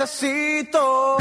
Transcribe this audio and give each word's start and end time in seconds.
necesito. 0.00 1.16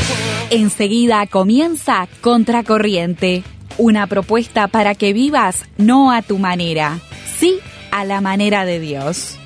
Enseguida 0.50 1.27
comienza 1.27 2.07
Contracorriente, 2.21 3.44
una 3.77 4.07
propuesta 4.07 4.68
para 4.68 4.95
que 4.95 5.13
vivas 5.13 5.66
no 5.77 6.12
a 6.12 6.21
tu 6.21 6.38
manera, 6.38 7.00
sí 7.38 7.59
a 7.91 8.05
la 8.05 8.21
manera 8.21 8.66
de 8.66 8.80
Dios. 8.80 9.38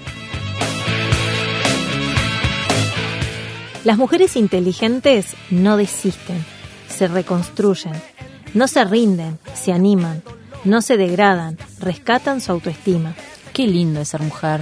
Las 3.83 3.97
mujeres 3.97 4.35
inteligentes 4.35 5.35
no 5.49 5.77
desisten, 5.77 6.43
se 6.87 7.07
reconstruyen, 7.07 7.93
no 8.53 8.67
se 8.67 8.83
rinden, 8.85 9.39
se 9.53 9.73
animan, 9.73 10.23
no 10.63 10.81
se 10.81 10.95
degradan, 10.95 11.57
rescatan 11.79 12.39
su 12.39 12.51
autoestima. 12.51 13.13
Qué 13.51 13.67
lindo 13.67 13.99
es 13.99 14.09
ser 14.09 14.21
mujer. 14.21 14.61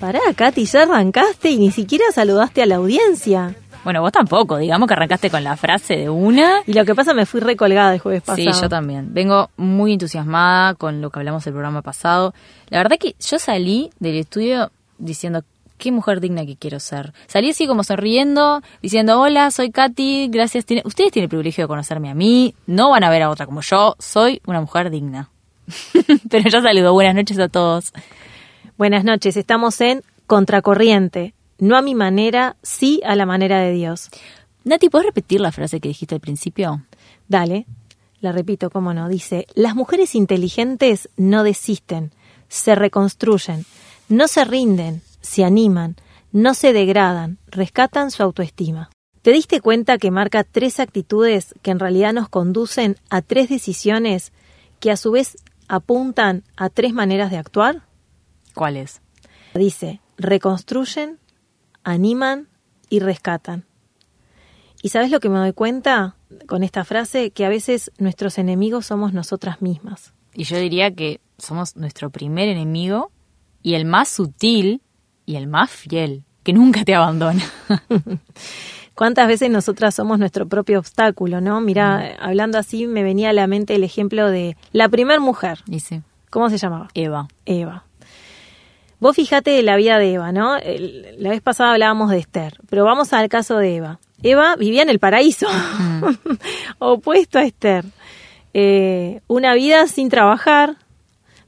Pará, 0.00 0.20
Katy, 0.34 0.64
ya 0.64 0.82
arrancaste 0.82 1.50
y 1.50 1.58
ni 1.58 1.70
siquiera 1.70 2.04
saludaste 2.12 2.62
a 2.62 2.66
la 2.66 2.76
audiencia. 2.76 3.54
Bueno, 3.84 4.00
vos 4.00 4.12
tampoco, 4.12 4.58
digamos 4.58 4.86
que 4.86 4.94
arrancaste 4.94 5.28
con 5.28 5.42
la 5.42 5.56
frase 5.56 5.96
de 5.96 6.08
una. 6.08 6.62
Y 6.66 6.72
lo 6.72 6.84
que 6.84 6.94
pasa, 6.94 7.14
me 7.14 7.26
fui 7.26 7.40
recolgada 7.40 7.92
el 7.92 7.98
jueves 7.98 8.22
pasado. 8.22 8.52
Sí, 8.52 8.60
yo 8.60 8.68
también. 8.68 9.12
Vengo 9.12 9.50
muy 9.56 9.94
entusiasmada 9.94 10.74
con 10.74 11.00
lo 11.00 11.10
que 11.10 11.18
hablamos 11.18 11.44
el 11.48 11.52
programa 11.52 11.82
pasado. 11.82 12.32
La 12.68 12.78
verdad 12.78 12.96
que 12.98 13.16
yo 13.18 13.38
salí 13.40 13.90
del 13.98 14.16
estudio 14.16 14.70
diciendo, 14.98 15.42
qué 15.78 15.90
mujer 15.90 16.20
digna 16.20 16.46
que 16.46 16.56
quiero 16.56 16.78
ser. 16.78 17.12
Salí 17.26 17.50
así 17.50 17.66
como 17.66 17.82
sonriendo, 17.82 18.62
diciendo, 18.82 19.20
hola, 19.20 19.50
soy 19.50 19.72
Katy, 19.72 20.28
gracias. 20.28 20.64
Ustedes 20.84 21.10
tienen 21.10 21.24
el 21.24 21.28
privilegio 21.28 21.64
de 21.64 21.68
conocerme 21.68 22.08
a 22.08 22.14
mí, 22.14 22.54
no 22.68 22.90
van 22.90 23.02
a 23.02 23.10
ver 23.10 23.22
a 23.22 23.30
otra 23.30 23.46
como 23.46 23.62
yo, 23.62 23.96
soy 23.98 24.40
una 24.46 24.60
mujer 24.60 24.90
digna. 24.90 25.30
Pero 26.30 26.48
ya 26.48 26.62
saludo, 26.62 26.92
buenas 26.92 27.16
noches 27.16 27.36
a 27.40 27.48
todos. 27.48 27.92
Buenas 28.78 29.02
noches, 29.02 29.36
estamos 29.36 29.80
en 29.80 30.02
Contracorriente. 30.28 31.34
No 31.62 31.76
a 31.76 31.82
mi 31.82 31.94
manera, 31.94 32.56
sí 32.64 33.00
a 33.04 33.14
la 33.14 33.24
manera 33.24 33.60
de 33.60 33.70
Dios. 33.70 34.08
Nati, 34.64 34.88
¿puedes 34.88 35.06
repetir 35.06 35.40
la 35.40 35.52
frase 35.52 35.78
que 35.78 35.90
dijiste 35.90 36.16
al 36.16 36.20
principio? 36.20 36.82
Dale, 37.28 37.66
la 38.18 38.32
repito, 38.32 38.68
cómo 38.68 38.92
no. 38.92 39.08
Dice, 39.08 39.46
las 39.54 39.76
mujeres 39.76 40.16
inteligentes 40.16 41.08
no 41.16 41.44
desisten, 41.44 42.10
se 42.48 42.74
reconstruyen, 42.74 43.64
no 44.08 44.26
se 44.26 44.44
rinden, 44.44 45.02
se 45.20 45.44
animan, 45.44 45.94
no 46.32 46.54
se 46.54 46.72
degradan, 46.72 47.38
rescatan 47.46 48.10
su 48.10 48.24
autoestima. 48.24 48.90
¿Te 49.22 49.30
diste 49.30 49.60
cuenta 49.60 49.98
que 49.98 50.10
marca 50.10 50.42
tres 50.42 50.80
actitudes 50.80 51.54
que 51.62 51.70
en 51.70 51.78
realidad 51.78 52.12
nos 52.12 52.28
conducen 52.28 52.96
a 53.08 53.22
tres 53.22 53.48
decisiones 53.48 54.32
que 54.80 54.90
a 54.90 54.96
su 54.96 55.12
vez 55.12 55.36
apuntan 55.68 56.42
a 56.56 56.70
tres 56.70 56.92
maneras 56.92 57.30
de 57.30 57.36
actuar? 57.36 57.82
¿Cuáles? 58.52 59.00
Dice, 59.54 60.00
reconstruyen, 60.18 61.20
animan 61.84 62.48
y 62.88 63.00
rescatan. 63.00 63.64
¿Y 64.82 64.88
sabes 64.88 65.10
lo 65.10 65.20
que 65.20 65.28
me 65.28 65.38
doy 65.38 65.52
cuenta 65.52 66.16
con 66.46 66.62
esta 66.62 66.84
frase? 66.84 67.30
Que 67.30 67.44
a 67.44 67.48
veces 67.48 67.92
nuestros 67.98 68.38
enemigos 68.38 68.86
somos 68.86 69.12
nosotras 69.12 69.62
mismas. 69.62 70.12
Y 70.34 70.44
yo 70.44 70.58
diría 70.58 70.94
que 70.94 71.20
somos 71.38 71.76
nuestro 71.76 72.10
primer 72.10 72.48
enemigo 72.48 73.12
y 73.62 73.74
el 73.74 73.84
más 73.84 74.08
sutil 74.08 74.82
y 75.24 75.36
el 75.36 75.46
más 75.46 75.70
fiel, 75.70 76.24
que 76.42 76.52
nunca 76.52 76.84
te 76.84 76.94
abandona. 76.94 77.44
¿Cuántas 78.94 79.26
veces 79.26 79.50
nosotras 79.50 79.94
somos 79.94 80.18
nuestro 80.18 80.48
propio 80.48 80.78
obstáculo, 80.78 81.40
no? 81.40 81.60
Mira, 81.60 82.16
hablando 82.20 82.58
así 82.58 82.86
me 82.86 83.02
venía 83.02 83.30
a 83.30 83.32
la 83.32 83.46
mente 83.46 83.74
el 83.74 83.84
ejemplo 83.84 84.28
de 84.28 84.56
la 84.72 84.88
primer 84.88 85.20
mujer. 85.20 85.60
Y 85.66 85.80
sí. 85.80 86.02
¿Cómo 86.28 86.50
se 86.50 86.58
llamaba? 86.58 86.88
Eva. 86.94 87.28
Eva. 87.46 87.84
Vos 89.02 89.16
fijate 89.16 89.60
la 89.64 89.74
vida 89.74 89.98
de 89.98 90.12
Eva, 90.12 90.30
¿no? 90.30 90.58
La 91.18 91.30
vez 91.30 91.40
pasada 91.40 91.72
hablábamos 91.72 92.12
de 92.12 92.18
Esther, 92.18 92.54
pero 92.70 92.84
vamos 92.84 93.12
al 93.12 93.28
caso 93.28 93.58
de 93.58 93.74
Eva. 93.74 93.98
Eva 94.22 94.54
vivía 94.54 94.82
en 94.82 94.90
el 94.90 95.00
paraíso, 95.00 95.48
opuesto 96.78 97.40
a 97.40 97.42
Esther. 97.42 97.84
Eh, 98.54 99.20
una 99.26 99.54
vida 99.54 99.88
sin 99.88 100.08
trabajar, 100.08 100.76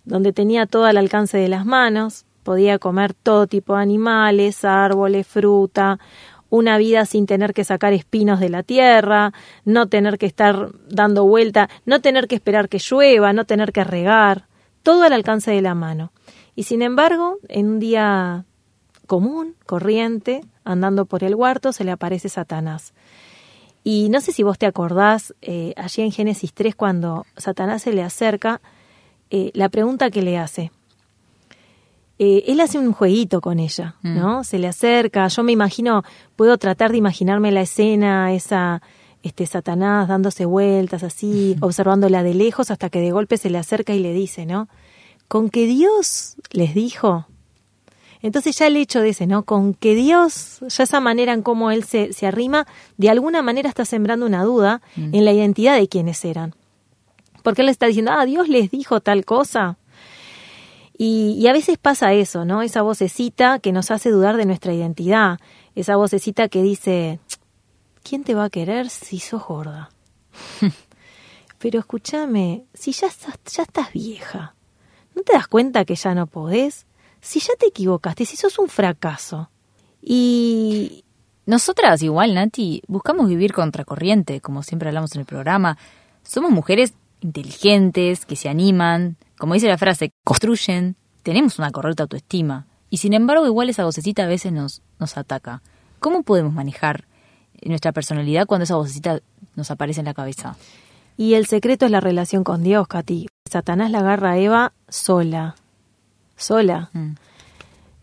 donde 0.05 0.33
tenía 0.33 0.67
todo 0.67 0.87
al 0.87 0.97
alcance 0.97 1.39
de 1.39 1.47
las 1.47 1.65
manos, 1.65 2.25
podía 2.43 2.81
comer 2.81 3.15
todo 3.15 3.47
tipo 3.47 3.77
de 3.77 3.83
animales, 3.83 4.65
árboles, 4.65 5.25
fruta, 5.25 6.01
una 6.51 6.77
vida 6.77 7.07
sin 7.07 7.25
tener 7.25 7.55
que 7.55 7.63
sacar 7.63 7.93
espinos 7.93 8.41
de 8.41 8.49
la 8.49 8.65
tierra, 8.65 9.33
no 9.65 9.87
tener 9.87 10.19
que 10.19 10.27
estar 10.27 10.71
dando 10.89 11.25
vuelta, 11.25 11.69
no 11.87 12.01
tener 12.01 12.27
que 12.27 12.35
esperar 12.35 12.69
que 12.69 12.81
llueva, 12.81 13.33
no 13.33 13.45
tener 13.45 13.71
que 13.71 13.85
regar, 13.85 14.49
todo 14.83 15.05
al 15.05 15.13
alcance 15.13 15.53
de 15.53 15.63
la 15.63 15.77
mano. 15.77 16.11
Y 16.57 16.65
sin 16.65 16.83
embargo, 16.83 17.39
en 17.49 17.69
un 17.69 17.79
día 17.81 18.45
común, 19.07 19.55
corriente, 19.67 20.43
andando 20.65 21.05
por 21.07 21.25
el 21.25 21.35
huerto, 21.35 21.73
se 21.73 21.85
le 21.85 21.91
aparece 21.91 22.29
Satanás. 22.29 22.95
Y 23.83 24.09
no 24.09 24.21
sé 24.21 24.33
si 24.33 24.43
vos 24.43 24.59
te 24.59 24.67
acordás, 24.67 25.35
eh, 25.43 25.75
allí 25.77 26.03
en 26.03 26.11
Génesis 26.11 26.55
3, 26.55 26.75
cuando 26.75 27.27
Satanás 27.37 27.83
se 27.83 27.93
le 27.93 28.03
acerca, 28.03 28.63
eh, 29.31 29.51
la 29.55 29.69
pregunta 29.69 30.11
que 30.11 30.23
le 30.23 30.39
hace. 30.39 30.73
Eh, 32.19 32.45
él 32.47 32.61
hace 32.61 32.79
un 32.79 32.93
jueguito 32.93 33.41
con 33.41 33.59
ella, 33.59 33.97
mm. 34.03 34.15
¿no? 34.15 34.45
Se 34.45 34.59
le 34.59 34.69
acerca, 34.69 35.27
yo 35.29 35.43
me 35.43 35.53
imagino, 35.53 36.05
puedo 36.37 36.57
tratar 36.57 36.93
de 36.93 36.99
imaginarme 36.99 37.51
la 37.51 37.63
escena, 37.63 38.33
esa, 38.33 38.81
este 39.23 39.47
Satanás 39.47 40.09
dándose 40.09 40.47
vueltas 40.47 41.03
así, 41.03 41.57
observándola 41.61 42.23
de 42.23 42.35
lejos 42.35 42.71
hasta 42.71 42.89
que 42.89 43.01
de 43.01 43.11
golpe 43.11 43.37
se 43.37 43.51
le 43.51 43.59
acerca 43.59 43.93
y 43.93 43.99
le 43.99 44.13
dice, 44.13 44.47
¿no? 44.47 44.69
Con 45.29 45.51
que 45.51 45.67
Dios 45.67 46.37
les 46.51 46.75
dijo. 46.75 47.27
Entonces 48.23 48.57
ya 48.57 48.67
el 48.69 48.77
hecho 48.77 49.01
de 49.01 49.11
ese, 49.11 49.27
¿no? 49.27 49.45
Con 49.45 49.75
que 49.75 49.95
Dios, 49.95 50.61
ya 50.61 50.85
esa 50.85 51.01
manera 51.01 51.35
en 51.35 51.43
cómo 51.43 51.71
Él 51.71 51.85
se, 51.85 52.15
se 52.15 52.27
arrima, 52.27 52.67
de 52.97 53.11
alguna 53.11 53.43
manera 53.43 53.69
está 53.69 53.85
sembrando 53.85 54.25
una 54.25 54.45
duda 54.45 54.81
mm. 54.97 55.15
en 55.15 55.25
la 55.27 55.33
identidad 55.33 55.77
de 55.77 55.89
quienes 55.89 56.25
eran. 56.25 56.55
Porque 57.43 57.61
Él 57.61 57.69
está 57.69 57.87
diciendo, 57.87 58.13
ah, 58.15 58.25
Dios 58.25 58.49
les 58.49 58.71
dijo 58.71 59.01
tal 59.01 59.27
cosa. 59.27 59.77
Y, 60.97 61.37
y, 61.39 61.49
a 61.49 61.53
veces 61.53 61.77
pasa 61.77 62.15
eso, 62.15 62.47
¿no? 62.47 62.63
Esa 62.63 62.81
vocecita 62.81 63.59
que 63.59 63.73
nos 63.73 63.91
hace 63.91 64.11
dudar 64.11 64.39
de 64.39 64.47
nuestra 64.47 64.73
identidad. 64.73 65.39
Esa 65.75 65.97
vocecita 65.97 66.49
que 66.49 66.63
dice, 66.63 67.19
¿quién 68.03 68.25
te 68.25 68.35
va 68.35 68.45
a 68.45 68.51
querer 68.51 68.89
si 68.89 69.19
sos 69.19 69.45
gorda? 69.45 69.91
Pero 71.59 71.81
escúchame, 71.81 72.65
si 72.75 72.93
ya 72.93 73.09
estás, 73.09 73.35
ya 73.53 73.65
estás 73.65 73.93
vieja, 73.93 74.55
¿No 75.15 75.23
te 75.23 75.33
das 75.33 75.49
cuenta 75.49 75.85
que 75.85 75.95
ya 75.95 76.15
no 76.15 76.27
podés? 76.27 76.87
Si 77.21 77.41
ya 77.41 77.55
te 77.59 77.67
equivocaste, 77.67 78.25
si 78.27 78.37
sos 78.37 78.59
un 78.59 78.69
fracaso. 78.69 79.51
Y... 80.03 81.05
Nosotras 81.47 82.03
igual, 82.03 82.35
Nati, 82.35 82.83
buscamos 82.89 83.29
vivir 83.29 83.53
contracorriente, 83.53 84.41
como 84.41 84.63
siempre 84.63 84.89
hablamos 84.89 85.15
en 85.15 85.21
el 85.21 85.27
programa. 85.27 85.77
Somos 86.23 86.51
mujeres 86.51 86.95
inteligentes, 87.21 88.25
que 88.25 88.35
se 88.35 88.49
animan, 88.49 89.19
como 89.37 89.53
dice 89.53 89.69
la 89.69 89.77
frase, 89.77 90.13
construyen, 90.25 90.97
tenemos 91.23 91.59
una 91.59 91.71
correcta 91.71 92.05
autoestima. 92.05 92.67
Y 92.89 92.97
sin 92.99 93.13
embargo, 93.13 93.47
igual 93.47 93.69
esa 93.69 93.85
vocecita 93.85 94.25
a 94.25 94.27
veces 94.27 94.53
nos, 94.53 94.81
nos 94.99 95.19
ataca. 95.19 95.63
¿Cómo 96.01 96.23
podemos 96.23 96.55
manejar 96.55 97.05
nuestra 97.63 97.93
personalidad 97.93 98.47
cuando 98.47 98.65
esa 98.65 98.77
vocecita 98.77 99.21
nos 99.55 99.71
aparece 99.71 100.01
en 100.01 100.07
la 100.07 100.15
cabeza? 100.15 100.57
Y 101.17 101.35
el 101.35 101.47
secreto 101.47 101.85
es 101.85 101.91
la 101.91 102.01
relación 102.01 102.43
con 102.43 102.63
Dios, 102.63 102.89
Katy. 102.89 103.27
Satanás 103.51 103.91
la 103.91 103.99
agarra 103.99 104.33
a 104.33 104.39
Eva 104.39 104.73
sola, 104.89 105.55
sola. 106.35 106.89
Mm. 106.95 107.11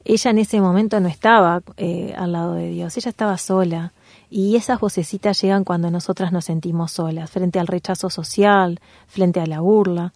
Ella 0.05 0.31
en 0.31 0.37
ese 0.37 0.61
momento 0.61 0.99
no 0.99 1.07
estaba 1.07 1.63
eh, 1.77 2.13
al 2.15 2.31
lado 2.33 2.53
de 2.53 2.69
Dios, 2.69 2.95
ella 2.97 3.09
estaba 3.09 3.37
sola. 3.39 3.91
Y 4.29 4.55
esas 4.55 4.79
vocecitas 4.79 5.41
llegan 5.41 5.63
cuando 5.63 5.89
nosotras 5.89 6.31
nos 6.31 6.45
sentimos 6.45 6.91
solas, 6.91 7.31
frente 7.31 7.59
al 7.59 7.65
rechazo 7.65 8.11
social, 8.11 8.79
frente 9.07 9.39
a 9.39 9.47
la 9.47 9.61
burla, 9.61 10.13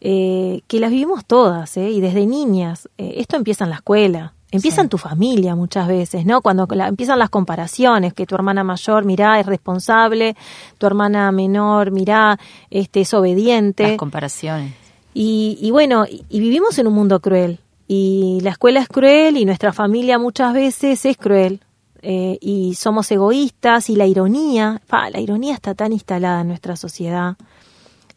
eh, 0.00 0.62
que 0.68 0.78
las 0.78 0.90
vivimos 0.90 1.24
todas, 1.26 1.76
¿eh? 1.76 1.90
y 1.90 2.00
desde 2.00 2.24
niñas. 2.24 2.88
esto 2.96 3.36
empieza 3.36 3.64
en 3.64 3.70
la 3.70 3.76
escuela, 3.76 4.34
Empieza 4.50 4.80
en 4.80 4.88
tu 4.88 4.96
familia 4.96 5.54
muchas 5.54 5.86
veces, 5.86 6.24
¿no? 6.24 6.40
Cuando 6.40 6.66
empiezan 6.70 7.18
las 7.18 7.28
comparaciones, 7.28 8.14
que 8.14 8.24
tu 8.24 8.34
hermana 8.34 8.64
mayor, 8.64 9.04
mirá, 9.04 9.38
es 9.38 9.44
responsable, 9.44 10.36
tu 10.78 10.86
hermana 10.86 11.30
menor, 11.32 11.90
mirá, 11.90 12.38
este, 12.70 13.02
es 13.02 13.12
obediente. 13.12 13.88
Las 13.88 13.98
comparaciones. 13.98 14.72
Y, 15.12 15.58
y 15.60 15.70
bueno, 15.70 16.06
y, 16.06 16.40
vivimos 16.40 16.78
en 16.78 16.86
un 16.86 16.94
mundo 16.94 17.20
cruel. 17.20 17.60
Y 17.88 18.38
la 18.42 18.50
escuela 18.50 18.80
es 18.80 18.88
cruel 18.88 19.36
y 19.36 19.44
nuestra 19.44 19.72
familia 19.72 20.18
muchas 20.18 20.54
veces 20.54 21.04
es 21.04 21.16
cruel. 21.18 21.60
Eh, 22.00 22.38
y 22.40 22.74
somos 22.74 23.10
egoístas 23.10 23.90
y 23.90 23.96
la 23.96 24.06
ironía, 24.06 24.80
la 25.10 25.20
ironía 25.20 25.54
está 25.54 25.74
tan 25.74 25.92
instalada 25.92 26.40
en 26.40 26.48
nuestra 26.48 26.76
sociedad. 26.76 27.36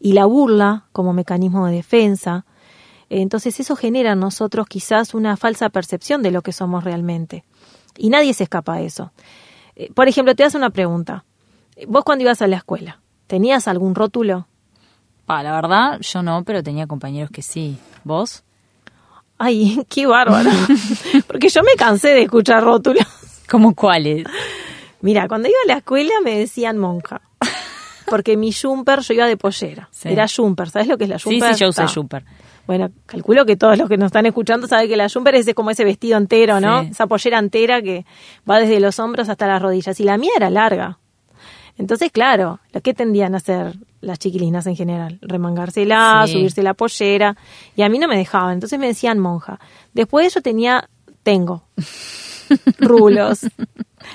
Y 0.00 0.14
la 0.14 0.24
burla 0.24 0.84
como 0.92 1.12
mecanismo 1.12 1.66
de 1.66 1.74
defensa 1.74 2.46
entonces 3.20 3.58
eso 3.60 3.76
genera 3.76 4.12
en 4.12 4.20
nosotros 4.20 4.66
quizás 4.66 5.12
una 5.14 5.36
falsa 5.36 5.68
percepción 5.68 6.22
de 6.22 6.30
lo 6.30 6.42
que 6.42 6.52
somos 6.52 6.84
realmente. 6.84 7.44
Y 7.96 8.08
nadie 8.08 8.32
se 8.32 8.44
escapa 8.44 8.76
de 8.76 8.86
eso. 8.86 9.12
Eh, 9.76 9.90
por 9.92 10.08
ejemplo, 10.08 10.34
te 10.34 10.42
das 10.44 10.54
una 10.54 10.70
pregunta. 10.70 11.24
Vos 11.88 12.04
cuando 12.04 12.22
ibas 12.24 12.40
a 12.42 12.46
la 12.46 12.56
escuela, 12.56 13.00
¿tenías 13.26 13.68
algún 13.68 13.94
rótulo? 13.94 14.46
Ah, 15.26 15.42
la 15.42 15.52
verdad, 15.52 15.98
yo 16.00 16.22
no, 16.22 16.44
pero 16.44 16.62
tenía 16.62 16.86
compañeros 16.86 17.30
que 17.30 17.42
sí. 17.42 17.78
¿Vos? 18.04 18.44
Ay, 19.38 19.84
qué 19.88 20.06
bárbaro. 20.06 20.50
Porque 21.26 21.48
yo 21.48 21.62
me 21.62 21.72
cansé 21.76 22.08
de 22.08 22.22
escuchar 22.22 22.62
rótulos. 22.62 23.04
¿Cómo 23.50 23.74
cuáles? 23.74 24.24
Mira, 25.00 25.26
cuando 25.28 25.48
iba 25.48 25.58
a 25.64 25.68
la 25.68 25.78
escuela 25.78 26.12
me 26.24 26.38
decían 26.38 26.78
monja. 26.78 27.20
Porque 28.06 28.36
mi 28.36 28.52
jumper, 28.52 29.00
yo 29.00 29.14
iba 29.14 29.26
de 29.26 29.36
pollera. 29.36 29.88
Sí. 29.90 30.08
Era 30.10 30.26
jumper, 30.28 30.70
¿sabes 30.70 30.88
lo 30.88 30.98
que 30.98 31.04
es 31.04 31.10
la 31.10 31.18
Sí, 31.18 31.30
jumper? 31.30 31.54
sí, 31.54 31.60
yo 31.60 31.68
usé. 31.70 31.86
Jumper. 31.86 32.24
Bueno, 32.66 32.90
calculo 33.06 33.44
que 33.44 33.56
todos 33.56 33.76
los 33.76 33.88
que 33.88 33.96
nos 33.96 34.06
están 34.06 34.26
escuchando 34.26 34.66
saben 34.68 34.88
que 34.88 34.96
la 34.96 35.08
jumper 35.08 35.34
es 35.34 35.52
como 35.54 35.70
ese 35.70 35.84
vestido 35.84 36.16
entero, 36.16 36.60
¿no? 36.60 36.82
Sí. 36.82 36.88
Esa 36.92 37.06
pollera 37.06 37.38
entera 37.38 37.82
que 37.82 38.06
va 38.48 38.60
desde 38.60 38.78
los 38.80 38.98
hombros 38.98 39.28
hasta 39.28 39.46
las 39.46 39.60
rodillas. 39.60 39.98
Y 40.00 40.04
la 40.04 40.16
mía 40.16 40.30
era 40.36 40.48
larga. 40.48 40.98
Entonces, 41.78 42.12
claro, 42.12 42.60
lo 42.72 42.80
que 42.82 42.94
tendían 42.94 43.34
a 43.34 43.38
hacer 43.38 43.74
las 44.00 44.18
chiquilinas 44.18 44.66
en 44.66 44.76
general, 44.76 45.18
remangársela, 45.22 46.24
Sí. 46.26 46.34
subirse 46.34 46.62
la 46.62 46.74
pollera, 46.74 47.36
y 47.74 47.82
a 47.82 47.88
mí 47.88 47.98
no 47.98 48.08
me 48.08 48.16
dejaban, 48.16 48.52
entonces 48.54 48.78
me 48.78 48.86
decían 48.86 49.18
monja. 49.18 49.58
Después 49.94 50.34
yo 50.34 50.42
tenía, 50.42 50.88
tengo 51.22 51.64
rulos. 52.78 53.40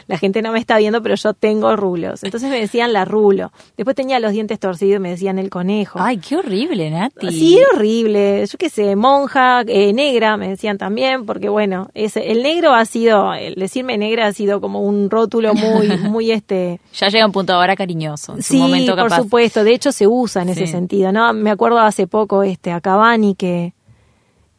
La 0.07 0.18
gente 0.18 0.42
no 0.42 0.51
me 0.51 0.60
está 0.60 0.78
viendo, 0.78 1.01
pero 1.01 1.16
yo 1.16 1.34
tengo 1.34 1.75
rulos. 1.75 2.24
Entonces 2.24 2.50
me 2.50 2.60
decían 2.60 2.94
la 2.94 3.06
rulo. 3.06 3.51
Después 3.75 3.95
tenía 3.95 4.19
los 4.19 4.31
dientes 4.31 4.60
torcidos 4.60 4.98
y 4.98 5.00
me 5.00 5.10
decían 5.12 5.39
el 5.39 5.50
conejo. 5.50 6.00
Ay, 6.01 6.18
qué 6.18 6.38
horrible, 6.38 6.89
Nati. 6.89 7.31
Sí, 7.31 7.57
era 7.57 7.68
horrible. 7.75 8.45
Yo 8.45 8.57
qué 8.57 8.69
sé, 8.69 8.95
monja, 8.95 9.62
eh, 9.68 9.94
negra, 9.94 10.38
me 10.38 10.50
decían 10.50 10.78
también, 10.78 11.25
porque 11.25 11.50
bueno, 11.50 11.89
ese, 11.94 12.31
el 12.31 12.44
negro 12.44 12.74
ha 12.74 12.86
sido, 12.86 13.34
el 13.34 13.56
decirme 13.56 13.98
negra 13.98 14.28
ha 14.28 14.34
sido 14.34 14.62
como 14.62 14.81
un 14.81 15.10
rótulo 15.10 15.54
muy, 15.54 15.88
muy 15.98 16.31
este. 16.31 16.80
Ya 16.94 17.07
llega 17.10 17.25
un 17.25 17.31
punto 17.31 17.54
ahora 17.54 17.75
cariñoso. 17.75 18.36
En 18.36 18.44
su 18.44 18.54
Sí, 18.54 18.60
momento 18.60 18.95
por 18.95 19.12
supuesto. 19.12 19.63
De 19.63 19.74
hecho, 19.74 19.92
se 19.92 20.07
usa 20.07 20.42
en 20.42 20.50
ese 20.50 20.68
sentido, 20.68 21.12
¿no? 21.12 21.33
Me 21.33 21.50
acuerdo 21.51 21.80
hace 21.80 22.07
poco, 22.07 22.44
este, 22.44 22.72
a 22.72 22.81
Cavani 22.81 23.36
que, 23.36 23.74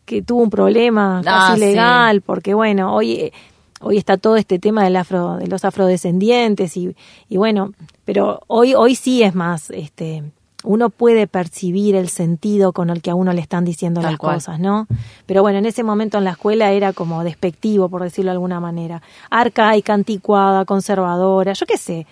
que 0.04 0.22
tuvo 0.22 0.42
un 0.42 0.50
problema 0.50 1.20
Ah, 1.20 1.48
casi 1.48 1.60
sí. 1.60 1.66
legal, 1.66 2.22
porque 2.22 2.54
bueno, 2.54 2.94
hoy, 2.94 3.32
hoy 3.80 3.98
está 3.98 4.16
todo 4.16 4.36
este 4.36 4.58
tema 4.58 4.84
del 4.84 4.96
afro, 4.96 5.36
de 5.36 5.46
los 5.46 5.64
afrodescendientes 5.64 6.76
y, 6.76 6.94
y 7.28 7.36
bueno, 7.36 7.72
pero 8.04 8.40
hoy, 8.46 8.74
hoy 8.74 8.94
sí 8.94 9.22
es 9.22 9.34
más, 9.34 9.70
este, 9.70 10.24
uno 10.64 10.90
puede 10.90 11.26
percibir 11.26 11.94
el 11.94 12.08
sentido 12.08 12.72
con 12.72 12.90
el 12.90 13.00
que 13.00 13.10
a 13.10 13.14
uno 13.14 13.32
le 13.32 13.40
están 13.40 13.64
diciendo 13.64 14.00
Tal 14.00 14.12
las 14.12 14.18
cual. 14.18 14.34
cosas, 14.36 14.58
¿no? 14.58 14.86
Pero 15.26 15.42
bueno, 15.42 15.58
en 15.58 15.66
ese 15.66 15.84
momento 15.84 16.18
en 16.18 16.24
la 16.24 16.30
escuela 16.32 16.72
era 16.72 16.92
como 16.92 17.22
despectivo, 17.22 17.88
por 17.88 18.02
decirlo 18.02 18.30
de 18.30 18.34
alguna 18.34 18.58
manera. 18.58 19.00
Arcaica, 19.30 19.94
anticuada, 19.94 20.64
conservadora, 20.64 21.52
yo 21.52 21.64
qué 21.66 21.76
sé. 21.76 22.06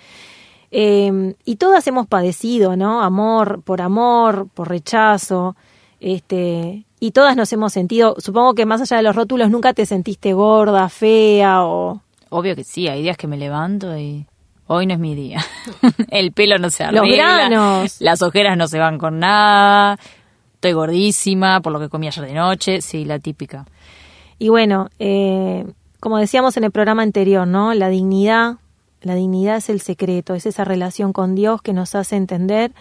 Eh, 0.71 1.35
y 1.45 1.57
todas 1.57 1.87
hemos 1.87 2.07
padecido, 2.07 2.77
¿no? 2.77 3.03
Amor 3.03 3.63
por 3.63 3.81
amor, 3.83 4.49
por 4.53 4.69
rechazo, 4.69 5.57
este, 6.01 6.85
y 7.01 7.11
todas 7.13 7.37
nos 7.37 7.53
hemos 7.53 7.73
sentido, 7.73 8.17
supongo 8.19 8.55
que 8.55 8.67
más 8.67 8.81
allá 8.81 8.99
de 8.99 9.03
los 9.03 9.17
rótulos, 9.17 9.51
nunca 9.51 9.73
te 9.75 9.87
sentiste 9.87 10.33
gorda, 10.33 10.89
fea 10.89 11.65
o... 11.65 12.01
Obvio 12.29 12.57
que 12.57 12.65
sí, 12.65 12.89
hay 12.89 13.03
días 13.03 13.17
que 13.17 13.27
me 13.27 13.37
levanto 13.37 13.97
y 13.97 14.27
hoy 14.67 14.87
no 14.87 14.95
es 14.95 15.01
mi 15.01 15.15
día. 15.15 15.45
El 16.11 16.33
pelo 16.33 16.59
no 16.59 16.71
se 16.71 16.85
Los 16.91 17.03
arregla. 17.03 17.49
granos. 17.49 18.01
Las 18.01 18.23
ojeras 18.23 18.57
no 18.57 18.67
se 18.69 18.79
van 18.79 18.99
con 18.99 19.19
nada. 19.21 19.99
Estoy 20.55 20.73
gordísima 20.73 21.61
por 21.61 21.73
lo 21.73 21.79
que 21.79 21.89
comí 21.89 22.09
ayer 22.09 22.27
de 22.27 22.35
noche. 22.35 22.81
Sí, 22.81 23.05
la 23.05 23.19
típica. 23.21 23.67
Y 24.39 24.49
bueno, 24.49 24.89
eh, 24.99 25.65
como 26.01 26.19
decíamos 26.19 26.57
en 26.57 26.65
el 26.65 26.73
programa 26.73 27.03
anterior, 27.03 27.47
¿no? 27.47 27.73
La 27.75 27.89
dignidad, 27.89 28.57
la 29.03 29.15
dignidad 29.15 29.57
es 29.57 29.71
el 29.71 29.81
secreto, 29.81 30.35
es 30.35 30.47
esa 30.47 30.65
relación 30.65 31.13
con 31.13 31.35
Dios 31.35 31.63
que 31.63 31.73
nos 31.73 31.95
hace 31.95 32.17
entender 32.17 32.73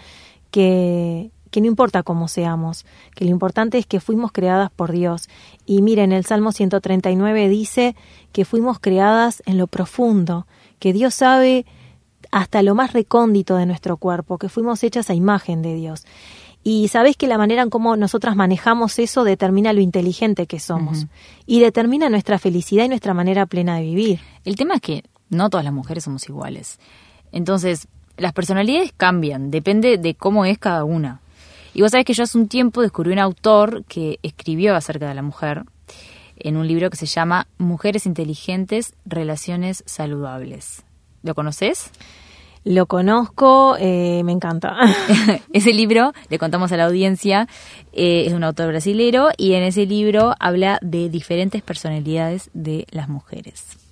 que, 0.52 1.30
que 1.56 1.62
no 1.62 1.68
importa 1.68 2.04
cómo 2.04 2.28
seamos, 2.28 2.86
que 3.16 3.24
lo 3.24 3.32
importante 3.32 3.78
es 3.78 3.86
que 3.86 4.02
fuimos 4.02 4.34
creadas 4.34 4.70
por 4.72 4.92
Dios. 4.92 5.30
Y 5.66 5.82
miren, 5.84 6.12
el 6.12 6.26
Salmo 6.26 6.52
139 6.52 7.48
dice 7.48 7.96
que 8.34 8.44
fuimos 8.44 8.78
creadas 8.80 9.42
en 9.46 9.58
lo 9.58 9.68
profundo, 9.68 10.48
que 10.80 10.92
Dios 10.92 11.14
sabe 11.14 11.66
hasta 12.30 12.62
lo 12.62 12.76
más 12.76 12.92
recóndito 12.92 13.56
de 13.56 13.66
nuestro 13.66 13.96
cuerpo, 13.96 14.38
que 14.38 14.50
fuimos 14.50 14.84
hechas 14.84 15.10
a 15.10 15.14
imagen 15.14 15.62
de 15.62 15.76
Dios. 15.76 16.04
Y 16.62 16.90
sabés 16.90 17.16
que 17.16 17.26
la 17.26 17.38
manera 17.38 17.62
en 17.62 17.70
cómo 17.70 17.96
nosotras 17.96 18.36
manejamos 18.36 19.00
eso 19.00 19.24
determina 19.24 19.72
lo 19.72 19.80
inteligente 19.80 20.48
que 20.48 20.60
somos 20.60 21.08
y 21.46 21.62
determina 21.62 22.10
nuestra 22.10 22.38
felicidad 22.38 22.84
y 22.84 22.90
nuestra 22.90 23.14
manera 23.14 23.46
plena 23.46 23.78
de 23.78 23.84
vivir. 23.84 24.20
El 24.44 24.58
tema 24.58 24.76
es 24.76 24.82
que 24.82 25.04
no 25.30 25.50
todas 25.50 25.64
las 25.64 25.74
mujeres 25.74 26.04
somos 26.04 26.28
iguales. 26.28 26.80
Entonces, 27.32 27.88
las 28.18 28.34
personalidades 28.34 28.92
cambian, 28.92 29.52
depende 29.52 29.98
de 29.98 30.16
cómo 30.16 30.44
es 30.44 30.58
cada 30.58 30.84
una. 30.84 31.22
Y 31.76 31.82
vos 31.82 31.92
sabés 31.92 32.06
que 32.06 32.14
yo 32.14 32.24
hace 32.24 32.38
un 32.38 32.48
tiempo 32.48 32.82
descubrí 32.82 33.12
un 33.12 33.20
autor 33.20 33.84
que 33.84 34.18
escribió 34.24 34.78
acerca 34.78 35.10
de 35.10 35.14
la 35.14 35.22
mujer 35.22 35.66
en 36.38 36.56
un 36.56 36.66
libro 36.66 36.90
que 36.90 36.96
se 36.96 37.06
llama 37.06 37.48
Mujeres 37.58 38.06
inteligentes, 38.06 38.94
relaciones 39.06 39.84
saludables. 39.86 40.84
¿Lo 41.22 41.36
conoces? 41.36 41.92
Lo 42.64 42.86
conozco, 42.86 43.76
eh, 43.78 44.24
me 44.24 44.32
encanta. 44.32 44.78
ese 45.52 45.74
libro, 45.74 46.14
le 46.30 46.40
contamos 46.40 46.72
a 46.72 46.78
la 46.78 46.86
audiencia, 46.86 47.50
eh, 47.92 48.24
es 48.26 48.32
un 48.32 48.46
autor 48.46 48.70
brasilero 48.70 49.28
y 49.36 49.52
en 49.56 49.64
ese 49.64 49.86
libro 49.86 50.34
habla 50.40 50.80
de 50.82 51.10
diferentes 51.10 51.62
personalidades 51.62 52.50
de 52.54 52.88
las 52.90 53.10
mujeres. 53.10 53.85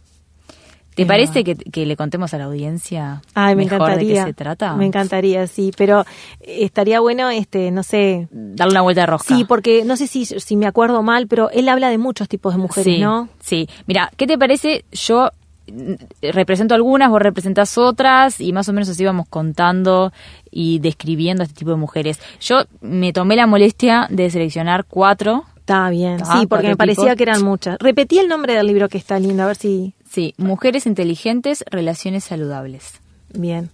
¿Te 0.96 1.06
parece 1.06 1.44
que, 1.44 1.56
que 1.56 1.86
le 1.86 1.96
contemos 1.96 2.34
a 2.34 2.38
la 2.38 2.46
audiencia 2.46 3.22
Ay, 3.34 3.56
me 3.56 3.64
mejor 3.64 3.82
encantaría. 3.82 4.08
de 4.08 4.26
qué 4.26 4.30
se 4.30 4.34
trata? 4.34 4.76
Me 4.76 4.86
encantaría, 4.86 5.48
sí, 5.48 5.72
pero 5.78 6.02
eh, 6.42 6.60
estaría 6.62 7.00
bueno, 7.00 7.30
este, 7.30 7.72
no 7.72 7.84
sé. 7.84 8.28
Darle 8.32 8.74
una 8.74 8.82
vuelta 8.82 9.02
de 9.02 9.08
rosca. 9.08 9.36
Sí, 9.36 9.44
porque 9.46 9.84
no 9.86 9.96
sé 9.98 10.08
si, 10.08 10.26
si 10.26 10.56
me 10.56 10.66
acuerdo 10.68 11.02
mal, 11.04 11.28
pero 11.28 11.50
él 11.52 11.70
habla 11.70 11.90
de 11.90 11.98
muchos 11.98 12.28
tipos 12.30 12.54
de 12.54 12.60
mujeres, 12.60 12.96
sí, 12.96 13.02
¿no? 13.02 13.30
Sí. 13.40 13.68
Mira, 13.88 14.12
¿qué 14.18 14.28
te 14.28 14.38
parece? 14.38 14.86
Yo 14.92 15.30
mm, 15.72 15.94
represento 16.32 16.76
algunas, 16.76 17.10
vos 17.10 17.22
representás 17.22 17.78
otras 17.78 18.40
y 18.40 18.54
más 18.54 18.70
o 18.70 18.74
menos 18.74 18.90
así 18.90 19.04
íbamos 19.04 19.28
contando 19.28 20.12
y 20.52 20.80
describiendo 20.80 21.42
a 21.44 21.46
este 21.46 21.58
tipo 21.58 21.72
de 21.72 21.78
mujeres. 21.78 22.20
Yo 22.40 22.64
me 22.82 23.14
tomé 23.14 23.36
la 23.36 23.48
molestia 23.48 24.08
de 24.10 24.30
seleccionar 24.30 24.86
cuatro. 24.86 25.46
Está 25.58 25.90
bien, 25.90 26.20
sí, 26.26 26.46
porque 26.48 26.68
me 26.68 26.76
parecía 26.76 27.04
tipos. 27.06 27.18
que 27.18 27.24
eran 27.24 27.42
muchas. 27.44 27.78
Repetí 27.80 28.20
el 28.20 28.28
nombre 28.28 28.54
del 28.54 28.68
libro 28.68 28.90
que 28.90 28.98
está 28.98 29.18
lindo, 29.18 29.44
a 29.44 29.46
ver 29.48 29.56
si. 29.56 29.94
Sí, 30.14 30.36
mujeres 30.38 30.86
inteligentes, 30.86 31.64
relaciones 31.72 32.24
saludables. 32.24 33.02
Bien, 33.34 33.72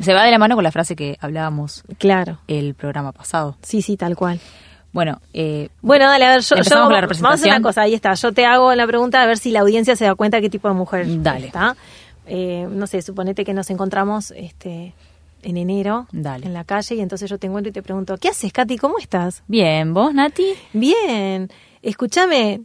Se 0.00 0.14
va 0.14 0.22
de 0.24 0.30
la 0.30 0.38
mano 0.38 0.54
con 0.54 0.62
la 0.62 0.70
frase 0.70 0.94
que 0.94 1.16
hablábamos 1.20 1.82
claro. 1.98 2.38
el 2.46 2.74
programa 2.74 3.10
pasado. 3.10 3.56
Sí, 3.62 3.82
sí, 3.82 3.96
tal 3.96 4.14
cual. 4.14 4.38
Bueno, 4.92 5.20
eh, 5.32 5.70
Bueno, 5.82 6.06
dale, 6.06 6.26
a 6.26 6.30
ver, 6.30 6.42
yo, 6.42 6.54
la 6.54 6.62
vamos 6.62 7.22
a 7.24 7.28
hacer 7.32 7.48
una 7.48 7.60
cosa, 7.60 7.82
ahí 7.82 7.94
está. 7.94 8.14
Yo 8.14 8.30
te 8.32 8.46
hago 8.46 8.72
la 8.76 8.86
pregunta 8.86 9.20
a 9.20 9.26
ver 9.26 9.36
si 9.38 9.50
la 9.50 9.60
audiencia 9.62 9.96
se 9.96 10.04
da 10.04 10.14
cuenta 10.14 10.40
qué 10.40 10.48
tipo 10.48 10.68
de 10.68 10.74
mujer 10.74 11.06
Dale. 11.20 11.46
está. 11.46 11.76
Eh, 12.26 12.68
no 12.70 12.86
sé, 12.86 13.02
suponete 13.02 13.44
que 13.44 13.52
nos 13.52 13.68
encontramos 13.70 14.30
este 14.30 14.94
en 15.42 15.56
enero 15.56 16.06
Dale. 16.12 16.46
en 16.46 16.54
la 16.54 16.62
calle 16.62 16.94
y 16.94 17.00
entonces 17.00 17.28
yo 17.28 17.38
te 17.38 17.48
encuentro 17.48 17.70
y 17.70 17.72
te 17.72 17.82
pregunto, 17.82 18.16
¿qué 18.16 18.28
haces, 18.28 18.52
Katy? 18.52 18.78
¿Cómo 18.78 18.98
estás? 19.00 19.42
bien, 19.48 19.92
¿vos, 19.92 20.14
Nati? 20.14 20.54
Bien. 20.72 21.50
Escúchame, 21.82 22.62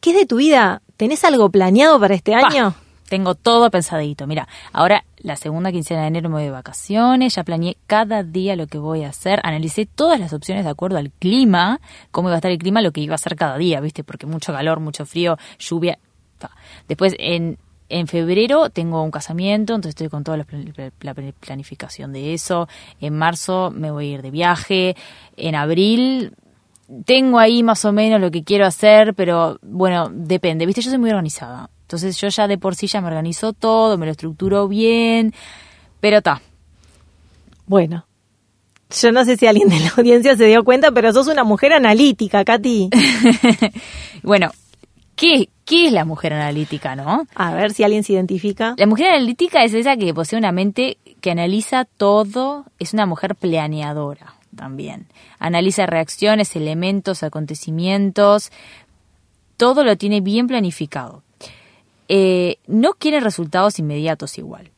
¿qué 0.00 0.10
es 0.10 0.16
de 0.16 0.26
tu 0.26 0.36
vida? 0.36 0.82
¿Tenés 0.96 1.24
algo 1.24 1.50
planeado 1.50 1.98
para 1.98 2.14
este 2.14 2.34
año? 2.34 2.74
Tengo 3.08 3.34
todo 3.34 3.70
pensadito. 3.70 4.26
Mira, 4.28 4.46
ahora 4.72 5.04
la 5.18 5.34
segunda 5.34 5.72
quincena 5.72 6.02
de 6.02 6.06
enero 6.08 6.28
me 6.28 6.36
voy 6.36 6.44
de 6.44 6.50
vacaciones, 6.52 7.34
ya 7.34 7.42
planeé 7.42 7.76
cada 7.88 8.22
día 8.22 8.54
lo 8.54 8.68
que 8.68 8.78
voy 8.78 9.02
a 9.02 9.08
hacer, 9.08 9.40
analicé 9.42 9.84
todas 9.86 10.20
las 10.20 10.32
opciones 10.32 10.64
de 10.64 10.70
acuerdo 10.70 10.96
al 10.96 11.10
clima, 11.10 11.80
cómo 12.12 12.28
iba 12.28 12.36
a 12.36 12.38
estar 12.38 12.52
el 12.52 12.58
clima, 12.58 12.82
lo 12.82 12.92
que 12.92 13.00
iba 13.00 13.14
a 13.14 13.16
hacer 13.16 13.34
cada 13.34 13.58
día, 13.58 13.80
¿viste? 13.80 14.04
Porque 14.04 14.26
mucho 14.26 14.52
calor, 14.52 14.78
mucho 14.78 15.06
frío, 15.06 15.36
lluvia. 15.58 15.98
Después, 16.86 17.16
en, 17.18 17.58
en 17.88 18.06
febrero 18.06 18.70
tengo 18.70 19.02
un 19.02 19.10
casamiento, 19.10 19.74
entonces 19.74 19.90
estoy 19.90 20.08
con 20.08 20.22
toda 20.22 20.36
la, 20.36 20.44
pl- 20.44 20.72
la 21.00 21.14
pl- 21.14 21.32
planificación 21.32 22.12
de 22.12 22.32
eso. 22.32 22.68
En 23.00 23.18
marzo 23.18 23.72
me 23.74 23.90
voy 23.90 24.06
a 24.06 24.14
ir 24.14 24.22
de 24.22 24.30
viaje. 24.30 24.96
En 25.36 25.56
abril 25.56 26.32
tengo 27.04 27.38
ahí 27.38 27.62
más 27.62 27.84
o 27.84 27.92
menos 27.92 28.20
lo 28.20 28.30
que 28.30 28.44
quiero 28.44 28.66
hacer, 28.66 29.14
pero 29.14 29.58
bueno, 29.62 30.10
depende. 30.12 30.66
Viste, 30.66 30.82
yo 30.82 30.90
soy 30.90 30.98
muy 30.98 31.10
organizada. 31.10 31.70
Entonces 31.82 32.16
yo 32.18 32.28
ya 32.28 32.46
de 32.46 32.58
por 32.58 32.74
sí 32.74 32.86
ya 32.86 33.00
me 33.00 33.08
organizo 33.08 33.52
todo, 33.52 33.98
me 33.98 34.06
lo 34.06 34.12
estructuro 34.12 34.68
bien, 34.68 35.34
pero 36.00 36.18
está. 36.18 36.40
Bueno. 37.66 38.06
Yo 38.90 39.12
no 39.12 39.24
sé 39.24 39.36
si 39.36 39.46
alguien 39.46 39.68
de 39.68 39.78
la 39.78 39.88
audiencia 39.96 40.36
se 40.36 40.46
dio 40.46 40.64
cuenta, 40.64 40.90
pero 40.90 41.12
sos 41.12 41.28
una 41.28 41.44
mujer 41.44 41.72
analítica, 41.72 42.44
Katy. 42.44 42.90
Bueno, 44.22 44.50
¿qué, 45.16 45.48
¿qué 45.64 45.86
es 45.86 45.92
la 45.92 46.04
mujer 46.04 46.34
analítica, 46.34 46.94
no? 46.94 47.26
A 47.34 47.54
ver 47.54 47.72
si 47.72 47.84
alguien 47.84 48.04
se 48.04 48.12
identifica. 48.12 48.74
La 48.76 48.86
mujer 48.86 49.08
analítica 49.08 49.64
es 49.64 49.72
esa 49.72 49.96
que 49.96 50.12
posee 50.12 50.38
una 50.38 50.52
mente 50.52 50.98
que 51.22 51.30
analiza 51.30 51.86
todo, 51.86 52.66
es 52.78 52.92
una 52.92 53.06
mujer 53.06 53.34
planeadora 53.34 54.39
también. 54.54 55.06
Analiza 55.38 55.86
reacciones, 55.86 56.56
elementos, 56.56 57.22
acontecimientos, 57.22 58.50
todo 59.56 59.84
lo 59.84 59.96
tiene 59.96 60.20
bien 60.20 60.46
planificado. 60.46 61.22
Eh, 62.08 62.56
no 62.66 62.94
quiere 62.94 63.20
resultados 63.20 63.78
inmediatos 63.78 64.36
igual. 64.38 64.70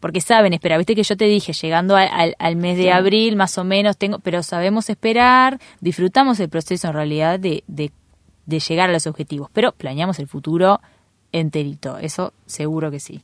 Porque 0.00 0.20
saben, 0.22 0.54
espera, 0.54 0.78
viste 0.78 0.94
que 0.94 1.02
yo 1.02 1.16
te 1.16 1.26
dije, 1.26 1.52
llegando 1.52 1.94
al, 1.94 2.08
al- 2.10 2.36
al 2.38 2.56
mes 2.56 2.78
de 2.78 2.90
abril 2.90 3.36
más 3.36 3.58
o 3.58 3.64
menos, 3.64 3.98
tengo, 3.98 4.18
pero 4.18 4.42
sabemos 4.42 4.88
esperar, 4.88 5.60
disfrutamos 5.80 6.40
el 6.40 6.48
proceso 6.48 6.88
en 6.88 6.94
realidad 6.94 7.38
de, 7.38 7.62
de, 7.66 7.92
de 8.46 8.60
llegar 8.60 8.88
a 8.88 8.92
los 8.94 9.06
objetivos, 9.06 9.50
pero 9.52 9.72
planeamos 9.72 10.18
el 10.18 10.26
futuro 10.26 10.80
enterito, 11.32 11.98
eso 11.98 12.32
seguro 12.46 12.90
que 12.90 12.98
sí. 12.98 13.20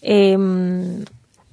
Em, 0.00 1.04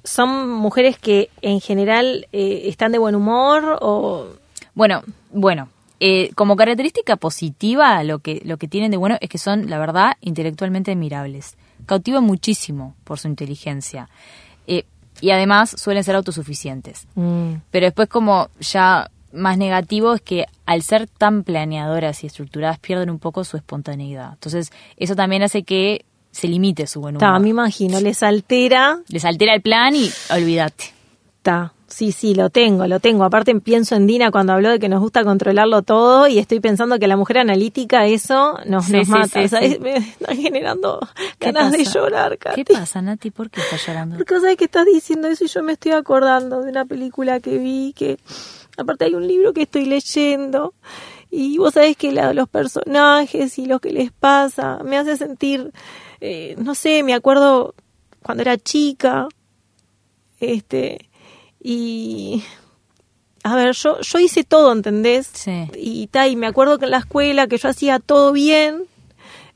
¿Son 0.06 0.48
mujeres 0.48 0.98
que 0.98 1.30
en 1.42 1.60
general 1.60 2.28
eh, 2.32 2.62
están 2.64 2.92
de 2.92 2.98
buen 2.98 3.14
humor 3.14 3.78
o...? 3.80 4.28
Bueno, 4.74 5.02
bueno, 5.32 5.68
eh, 5.98 6.30
como 6.34 6.56
característica 6.56 7.16
positiva, 7.16 8.02
lo 8.04 8.20
que, 8.20 8.40
lo 8.44 8.56
que 8.56 8.68
tienen 8.68 8.90
de 8.90 8.98
bueno 8.98 9.16
es 9.20 9.28
que 9.28 9.38
son, 9.38 9.68
la 9.68 9.78
verdad, 9.78 10.12
intelectualmente 10.20 10.92
admirables. 10.92 11.56
Cautivan 11.86 12.24
muchísimo 12.24 12.94
por 13.04 13.18
su 13.18 13.28
inteligencia. 13.28 14.08
Eh, 14.66 14.84
y 15.20 15.30
además 15.30 15.74
suelen 15.76 16.04
ser 16.04 16.14
autosuficientes. 16.14 17.08
Mm, 17.14 17.54
Pero 17.70 17.86
después 17.86 18.08
como 18.08 18.48
ya 18.60 19.10
más 19.32 19.58
negativo 19.58 20.14
es 20.14 20.20
que 20.20 20.46
al 20.66 20.82
ser 20.82 21.06
tan 21.06 21.42
planeadoras 21.42 22.22
y 22.22 22.26
estructuradas 22.26 22.78
pierden 22.78 23.10
un 23.10 23.18
poco 23.18 23.44
su 23.44 23.56
espontaneidad. 23.56 24.34
Entonces 24.34 24.72
eso 24.96 25.16
también 25.16 25.42
hace 25.42 25.62
que 25.62 26.04
se 26.36 26.48
limite 26.48 26.86
su 26.86 27.00
buen 27.00 27.16
humor. 27.16 27.20
Ta, 27.32 27.38
me 27.38 27.48
imagino, 27.48 28.00
les 28.00 28.22
altera. 28.22 29.00
Les 29.08 29.24
altera 29.24 29.54
el 29.54 29.62
plan 29.62 29.94
y 29.96 30.10
olvídate. 30.30 30.84
Ta, 31.42 31.72
sí, 31.86 32.10
sí, 32.12 32.34
lo 32.34 32.50
tengo, 32.50 32.86
lo 32.88 32.98
tengo. 33.00 33.22
Aparte 33.24 33.54
pienso 33.60 33.94
en 33.94 34.06
Dina 34.08 34.30
cuando 34.32 34.52
habló 34.52 34.70
de 34.70 34.78
que 34.80 34.88
nos 34.88 35.00
gusta 35.00 35.22
controlarlo 35.24 35.82
todo 35.82 36.26
y 36.26 36.38
estoy 36.38 36.58
pensando 36.60 36.98
que 36.98 37.06
la 37.06 37.16
mujer 37.16 37.38
analítica 37.38 38.04
eso 38.06 38.58
nos, 38.66 38.86
Sí, 38.86 38.92
nos 38.94 39.06
sí, 39.06 39.12
mata. 39.12 39.28
sí, 39.40 39.44
O 39.44 39.48
sea, 39.48 39.60
sí. 39.60 39.66
es- 39.66 39.80
me 39.86 39.96
está 39.96 40.34
generando 40.34 40.98
¿Qué 41.38 41.52
ganas 41.52 41.72
de 41.72 41.84
llorar, 41.84 42.36
Katy. 42.36 42.64
¿Qué 42.64 42.74
pasa, 42.74 43.00
Nati? 43.00 43.30
¿Por 43.30 43.48
qué 43.48 43.60
estás 43.60 43.86
llorando? 43.86 44.16
Porque 44.16 44.34
vos 44.34 44.42
sabés 44.42 44.56
que 44.56 44.64
estás 44.64 44.84
diciendo 44.86 45.28
eso 45.28 45.44
y 45.44 45.48
yo 45.48 45.62
me 45.62 45.72
estoy 45.72 45.92
acordando 45.92 46.62
de 46.62 46.70
una 46.70 46.84
película 46.84 47.38
que 47.40 47.58
vi 47.58 47.92
que 47.96 48.18
aparte 48.76 49.04
hay 49.06 49.14
un 49.14 49.26
libro 49.26 49.52
que 49.52 49.62
estoy 49.62 49.86
leyendo 49.86 50.74
y 51.38 51.58
vos 51.58 51.74
sabés 51.74 51.96
que 51.96 52.12
la- 52.12 52.32
los 52.32 52.48
personajes 52.48 53.58
y 53.58 53.66
lo 53.66 53.78
que 53.80 53.90
les 53.92 54.10
pasa 54.12 54.78
me 54.84 54.96
hace 54.96 55.16
sentir 55.16 55.72
eh, 56.20 56.54
no 56.58 56.74
sé, 56.74 57.02
me 57.02 57.14
acuerdo 57.14 57.74
cuando 58.22 58.42
era 58.42 58.56
chica 58.56 59.28
este 60.40 61.08
y 61.62 62.42
a 63.42 63.54
ver, 63.54 63.74
yo 63.74 64.00
yo 64.00 64.18
hice 64.18 64.42
todo, 64.44 64.72
¿entendés? 64.72 65.28
Sí. 65.32 65.68
Y, 65.76 66.06
ta, 66.08 66.26
y 66.26 66.34
me 66.36 66.46
acuerdo 66.46 66.78
que 66.78 66.84
en 66.86 66.90
la 66.92 66.98
escuela 66.98 67.46
que 67.46 67.58
yo 67.58 67.68
hacía 67.68 67.98
todo 68.00 68.32
bien, 68.32 68.82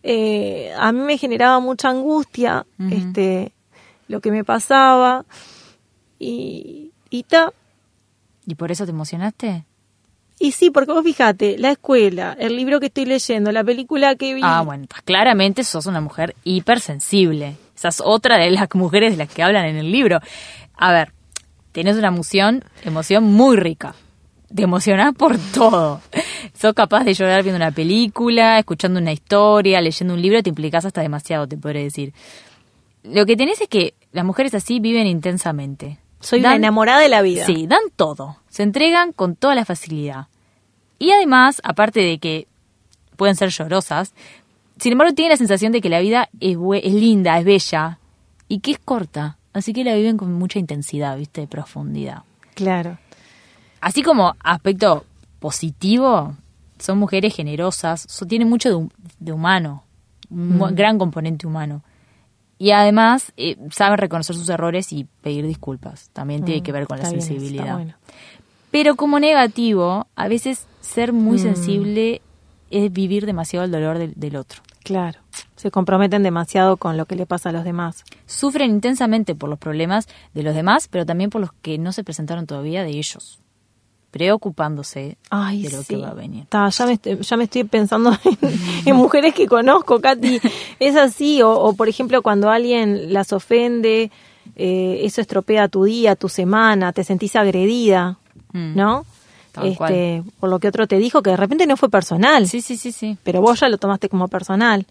eh, 0.02 0.72
a 0.78 0.92
mí 0.92 1.00
me 1.00 1.18
generaba 1.18 1.58
mucha 1.60 1.88
angustia 1.88 2.66
este 2.90 3.52
lo 4.08 4.20
que 4.20 4.30
me 4.30 4.44
pasaba 4.44 5.24
y, 6.18 6.92
y 7.10 7.22
ta. 7.24 7.52
¿Y 8.46 8.54
por 8.54 8.70
eso 8.72 8.84
te 8.84 8.90
emocionaste? 8.92 9.64
Y 10.42 10.52
sí, 10.52 10.70
porque 10.70 10.90
vos 10.92 11.04
fíjate, 11.04 11.58
la 11.58 11.70
escuela, 11.72 12.34
el 12.38 12.56
libro 12.56 12.80
que 12.80 12.86
estoy 12.86 13.04
leyendo, 13.04 13.52
la 13.52 13.62
película 13.62 14.14
que 14.16 14.32
vi. 14.34 14.40
Ah, 14.42 14.62
bueno, 14.62 14.86
pues 14.88 15.02
claramente 15.02 15.62
sos 15.64 15.84
una 15.86 16.00
mujer 16.00 16.34
hipersensible. 16.44 17.56
Esa 17.76 17.88
es 17.88 18.00
otra 18.04 18.38
de 18.38 18.50
las 18.50 18.66
mujeres 18.74 19.12
de 19.12 19.18
las 19.18 19.28
que 19.28 19.42
hablan 19.42 19.66
en 19.66 19.76
el 19.76 19.92
libro. 19.92 20.18
A 20.76 20.92
ver, 20.92 21.12
tenés 21.72 21.96
una 21.96 22.08
emoción, 22.08 22.64
emoción 22.84 23.24
muy 23.24 23.56
rica. 23.56 23.94
Te 24.54 24.62
emocionás 24.62 25.14
por 25.14 25.36
todo. 25.54 26.00
Sos 26.58 26.72
capaz 26.72 27.04
de 27.04 27.12
llorar 27.14 27.42
viendo 27.42 27.56
una 27.56 27.70
película, 27.70 28.58
escuchando 28.58 28.98
una 28.98 29.12
historia, 29.12 29.80
leyendo 29.82 30.14
un 30.14 30.22
libro, 30.22 30.42
te 30.42 30.48
implicás 30.48 30.86
hasta 30.86 31.02
demasiado, 31.02 31.46
te 31.46 31.58
podré 31.58 31.82
decir. 31.84 32.12
Lo 33.04 33.26
que 33.26 33.36
tenés 33.36 33.60
es 33.60 33.68
que 33.68 33.92
las 34.12 34.24
mujeres 34.24 34.54
así 34.54 34.80
viven 34.80 35.06
intensamente. 35.06 35.98
Soy 36.18 36.40
una 36.40 36.50
Dan- 36.50 36.58
enamorada 36.58 37.00
de 37.00 37.08
la 37.08 37.22
vida. 37.22 37.46
Sí, 37.46 37.66
dan 37.66 37.80
todo. 37.96 38.36
Se 38.48 38.62
entregan 38.62 39.12
con 39.12 39.36
toda 39.36 39.54
la 39.54 39.64
facilidad. 39.64 40.26
Y 41.00 41.10
además, 41.10 41.60
aparte 41.64 41.98
de 42.00 42.18
que 42.18 42.46
pueden 43.16 43.34
ser 43.34 43.48
llorosas, 43.48 44.14
sin 44.78 44.92
embargo 44.92 45.12
tienen 45.14 45.30
la 45.30 45.36
sensación 45.36 45.72
de 45.72 45.80
que 45.80 45.88
la 45.88 45.98
vida 46.00 46.28
es, 46.38 46.56
es 46.82 46.92
linda, 46.94 47.36
es 47.38 47.44
bella 47.44 47.98
y 48.46 48.60
que 48.60 48.70
es 48.72 48.78
corta. 48.78 49.36
Así 49.52 49.72
que 49.72 49.82
la 49.82 49.94
viven 49.96 50.16
con 50.16 50.32
mucha 50.32 50.60
intensidad, 50.60 51.16
¿viste? 51.16 51.40
De 51.40 51.46
profundidad. 51.48 52.22
Claro. 52.54 52.98
Así 53.80 54.02
como 54.02 54.36
aspecto 54.44 55.04
positivo, 55.40 56.36
son 56.78 56.98
mujeres 56.98 57.34
generosas, 57.34 58.04
so- 58.08 58.26
tienen 58.26 58.48
mucho 58.48 58.68
de, 58.68 58.74
hum- 58.76 58.90
de 59.18 59.32
humano, 59.32 59.82
un 60.30 60.74
gran 60.76 60.98
componente 60.98 61.46
humano. 61.46 61.82
Y 62.58 62.70
además 62.72 63.32
eh, 63.38 63.56
saben 63.70 63.98
reconocer 63.98 64.36
sus 64.36 64.48
errores 64.50 64.92
y 64.92 65.04
pedir 65.22 65.46
disculpas. 65.46 66.10
También 66.12 66.44
tiene 66.44 66.62
que 66.62 66.72
ver 66.72 66.86
con 66.86 66.98
la 66.98 67.08
Mm, 67.08 67.12
bien, 67.12 67.22
sensibilidad. 67.22 67.74
bueno. 67.74 67.94
Pero 68.70 68.96
como 68.96 69.18
negativo, 69.20 70.06
a 70.16 70.28
veces 70.28 70.66
ser 70.80 71.12
muy 71.12 71.36
Mm. 71.38 71.42
sensible 71.42 72.22
es 72.70 72.92
vivir 72.92 73.26
demasiado 73.26 73.64
el 73.64 73.70
dolor 73.72 73.98
del, 73.98 74.12
del 74.16 74.36
otro. 74.36 74.62
Claro. 74.84 75.18
Se 75.56 75.70
comprometen 75.70 76.22
demasiado 76.22 76.76
con 76.78 76.96
lo 76.96 77.04
que 77.04 77.16
le 77.16 77.26
pasa 77.26 77.50
a 77.50 77.52
los 77.52 77.64
demás. 77.64 78.04
Sufren 78.26 78.70
intensamente 78.70 79.34
por 79.34 79.50
los 79.50 79.58
problemas 79.58 80.08
de 80.34 80.42
los 80.42 80.54
demás, 80.54 80.88
pero 80.88 81.04
también 81.04 81.28
por 81.30 81.40
los 81.42 81.52
que 81.62 81.76
no 81.78 81.92
se 81.92 82.02
presentaron 82.04 82.46
todavía 82.46 82.82
de 82.82 82.90
ellos. 82.90 83.40
Preocupándose 84.10 85.16
Ay, 85.30 85.62
de 85.62 85.70
lo 85.70 85.82
sí. 85.82 85.94
que 85.94 85.96
va 86.00 86.08
a 86.08 86.14
venir. 86.14 86.46
Ta, 86.48 86.68
ya, 86.68 86.84
me 86.86 86.94
estoy, 86.94 87.16
ya 87.20 87.36
me 87.36 87.44
estoy 87.44 87.64
pensando 87.64 88.10
en, 88.24 88.38
en 88.86 88.96
mujeres 88.96 89.34
que 89.34 89.46
conozco, 89.46 90.00
Katy. 90.00 90.40
Es 90.80 90.96
así, 90.96 91.42
o, 91.42 91.50
o, 91.52 91.74
por 91.74 91.88
ejemplo 91.88 92.20
cuando 92.22 92.50
alguien 92.50 93.12
las 93.12 93.32
ofende, 93.32 94.10
eh, 94.56 95.00
eso 95.04 95.20
estropea 95.20 95.68
tu 95.68 95.84
día, 95.84 96.16
tu 96.16 96.28
semana, 96.28 96.92
te 96.92 97.04
sentís 97.04 97.36
agredida, 97.36 98.18
Mm. 98.52 98.76
¿no? 98.76 99.04
Tal 99.52 99.66
este, 99.66 100.22
por 100.38 100.48
lo 100.48 100.60
que 100.60 100.68
otro 100.68 100.86
te 100.86 100.96
dijo, 100.98 101.22
que 101.22 101.30
de 101.30 101.36
repente 101.36 101.66
no 101.66 101.76
fue 101.76 101.88
personal, 101.88 102.46
Sí, 102.46 102.60
sí, 102.60 102.76
sí, 102.76 102.92
sí. 102.92 103.18
pero 103.24 103.40
vos 103.40 103.58
ya 103.58 103.68
lo 103.68 103.78
tomaste 103.78 104.08
como 104.08 104.28
personal. 104.28 104.86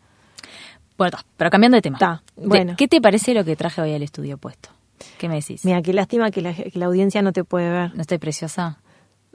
Bueno, 0.98 1.12
ta, 1.12 1.26
pero 1.38 1.50
cambiando 1.50 1.76
de 1.78 1.82
tema. 1.82 1.98
Ta, 1.98 2.24
bueno. 2.36 2.76
¿Qué 2.78 2.90
te 2.90 3.00
parece 3.00 3.34
lo 3.34 3.46
que 3.46 3.56
traje 3.56 3.82
hoy 3.82 3.94
al 3.94 4.04
estudio 4.04 4.38
puesto? 4.38 4.70
¿Qué 5.18 5.30
me 5.30 5.36
decís? 5.36 5.64
Mira, 5.64 5.82
qué 5.82 5.94
lástima 5.94 6.30
que 6.30 6.42
la, 6.42 6.54
que 6.54 6.78
la 6.78 6.88
audiencia 6.88 7.22
no 7.22 7.32
te 7.32 7.46
puede 7.46 7.70
ver. 7.70 7.96
¿No 7.96 8.02
estoy 8.02 8.18
preciosa? 8.18 8.80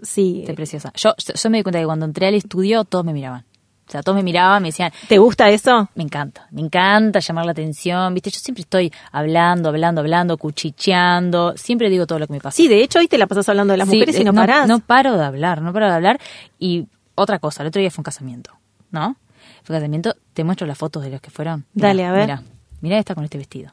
Sí. 0.03 0.41
Estoy 0.41 0.57
preciosa. 0.57 0.93
Yo, 0.95 1.15
yo 1.17 1.51
me 1.51 1.59
di 1.59 1.63
cuenta 1.63 1.79
que 1.79 1.87
cuando 1.87 2.05
entré 2.05 2.27
al 2.27 2.35
estudio 2.35 2.85
todos 2.85 3.05
me 3.05 3.15
miraban. 3.15 3.45
O 3.87 3.91
sea, 3.91 4.03
todos 4.03 4.17
me 4.17 4.23
miraban, 4.23 4.63
me 4.63 4.69
decían, 4.69 4.91
¿Te 5.09 5.19
gusta 5.19 5.51
eso? 5.51 5.89
me 5.95 6.03
encanta, 6.05 6.47
me 6.51 6.63
encanta 6.63 7.19
llamar 7.21 7.45
la 7.45 7.53
atención, 7.53 8.15
¿viste? 8.15 8.31
Yo 8.31 8.39
siempre 8.41 8.63
estoy 8.63 8.91
hablando, 9.13 9.69
hablando, 9.69 10.01
hablando, 10.01 10.39
cuchicheando, 10.39 11.55
siempre 11.57 11.91
digo 11.91 12.07
todo 12.07 12.19
lo 12.19 12.27
que 12.27 12.33
me 12.33 12.41
pasa. 12.41 12.57
Sí, 12.57 12.67
de 12.69 12.83
hecho 12.83 12.99
hoy 12.99 13.09
te 13.09 13.19
la 13.19 13.27
pasas 13.27 13.49
hablando 13.49 13.73
de 13.73 13.79
las 13.79 13.89
Sí, 13.89 13.95
mujeres 13.97 14.19
y 14.19 14.23
eh, 14.23 14.25
no, 14.25 14.33
parás. 14.35 14.67
No 14.69 14.81
paro 14.81 15.17
de 15.19 15.25
hablar, 15.25 15.61
no 15.63 15.73
paro 15.73 15.87
de 15.87 15.93
hablar. 15.93 16.21
Y 16.59 16.87
otra 17.15 17.39
cosa, 17.39 17.63
el 17.63 17.69
otro 17.69 17.81
día 17.81 17.91
fue 17.91 18.01
un 18.01 18.05
casamiento, 18.05 18.53
¿no? 18.91 19.17
Fue 19.65 19.77
un 19.77 19.81
casamiento, 19.81 20.15
te 20.33 20.45
muestro 20.45 20.67
las 20.67 20.79
fotos 20.79 21.03
de 21.03 21.11
los 21.11 21.21
que 21.21 21.31
fueron. 21.31 21.65
Mirá, 21.75 21.89
Dale, 21.89 22.05
a 22.07 22.13
ver. 22.13 22.23
Mira, 22.23 22.43
mira 22.81 22.99
esta 22.99 23.15
con 23.15 23.25
este 23.25 23.39
vestido. 23.39 23.73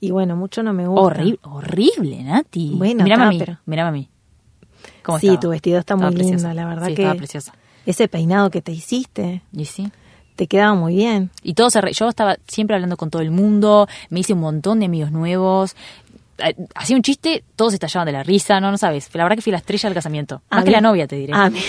Y 0.00 0.10
bueno, 0.10 0.36
mucho 0.36 0.62
no 0.62 0.72
me 0.72 0.86
gusta. 0.86 1.02
Horrible, 1.02 1.38
horrible, 1.42 2.22
Nati. 2.24 2.72
Bueno, 2.74 3.04
mirame 3.04 3.24
a 3.24 3.28
mí, 3.28 3.38
pero- 3.38 3.58
mirame 3.66 3.88
a 3.88 3.92
mí. 3.92 4.08
¿Cómo 5.02 5.18
Sí, 5.18 5.26
estaba? 5.28 5.40
tu 5.40 5.48
vestido 5.50 5.78
está 5.78 5.94
Estaba 5.94 6.10
muy 6.10 6.16
preciosa. 6.16 6.48
lindo, 6.48 6.62
la 6.62 6.68
verdad 6.68 6.86
Sí, 6.88 6.94
que 6.94 7.02
estaba 7.02 7.16
preciosa. 7.18 7.52
Ese 7.86 8.08
peinado 8.08 8.50
que 8.50 8.62
te 8.62 8.72
hiciste 8.72 9.42
Y 9.52 9.64
sí. 9.64 9.90
te 10.36 10.46
quedaba 10.46 10.74
muy 10.74 10.94
bien. 10.96 11.30
Y 11.42 11.54
todo 11.54 11.70
se 11.70 11.80
re- 11.80 11.92
yo 11.92 12.08
estaba 12.08 12.36
siempre 12.48 12.76
hablando 12.76 12.96
con 12.96 13.10
todo 13.10 13.22
el 13.22 13.30
mundo, 13.30 13.86
me 14.10 14.20
hice 14.20 14.32
un 14.34 14.40
montón 14.40 14.80
de 14.80 14.86
amigos 14.86 15.10
nuevos. 15.12 15.74
Eh, 16.38 16.54
Hacía 16.74 16.96
un 16.96 17.02
chiste, 17.02 17.44
todos 17.56 17.74
estallaban 17.74 18.06
de 18.06 18.12
la 18.12 18.22
risa, 18.22 18.58
no, 18.60 18.70
no 18.70 18.78
sabes. 18.78 19.08
La 19.14 19.24
verdad 19.24 19.36
que 19.36 19.42
fui 19.42 19.52
la 19.52 19.58
estrella 19.58 19.88
del 19.88 19.94
casamiento. 19.94 20.42
A 20.50 20.56
Más 20.56 20.64
que 20.64 20.70
mí- 20.70 20.74
la 20.74 20.80
novia, 20.80 21.06
te 21.06 21.16
diré. 21.16 21.32
A 21.34 21.50
mí, 21.50 21.60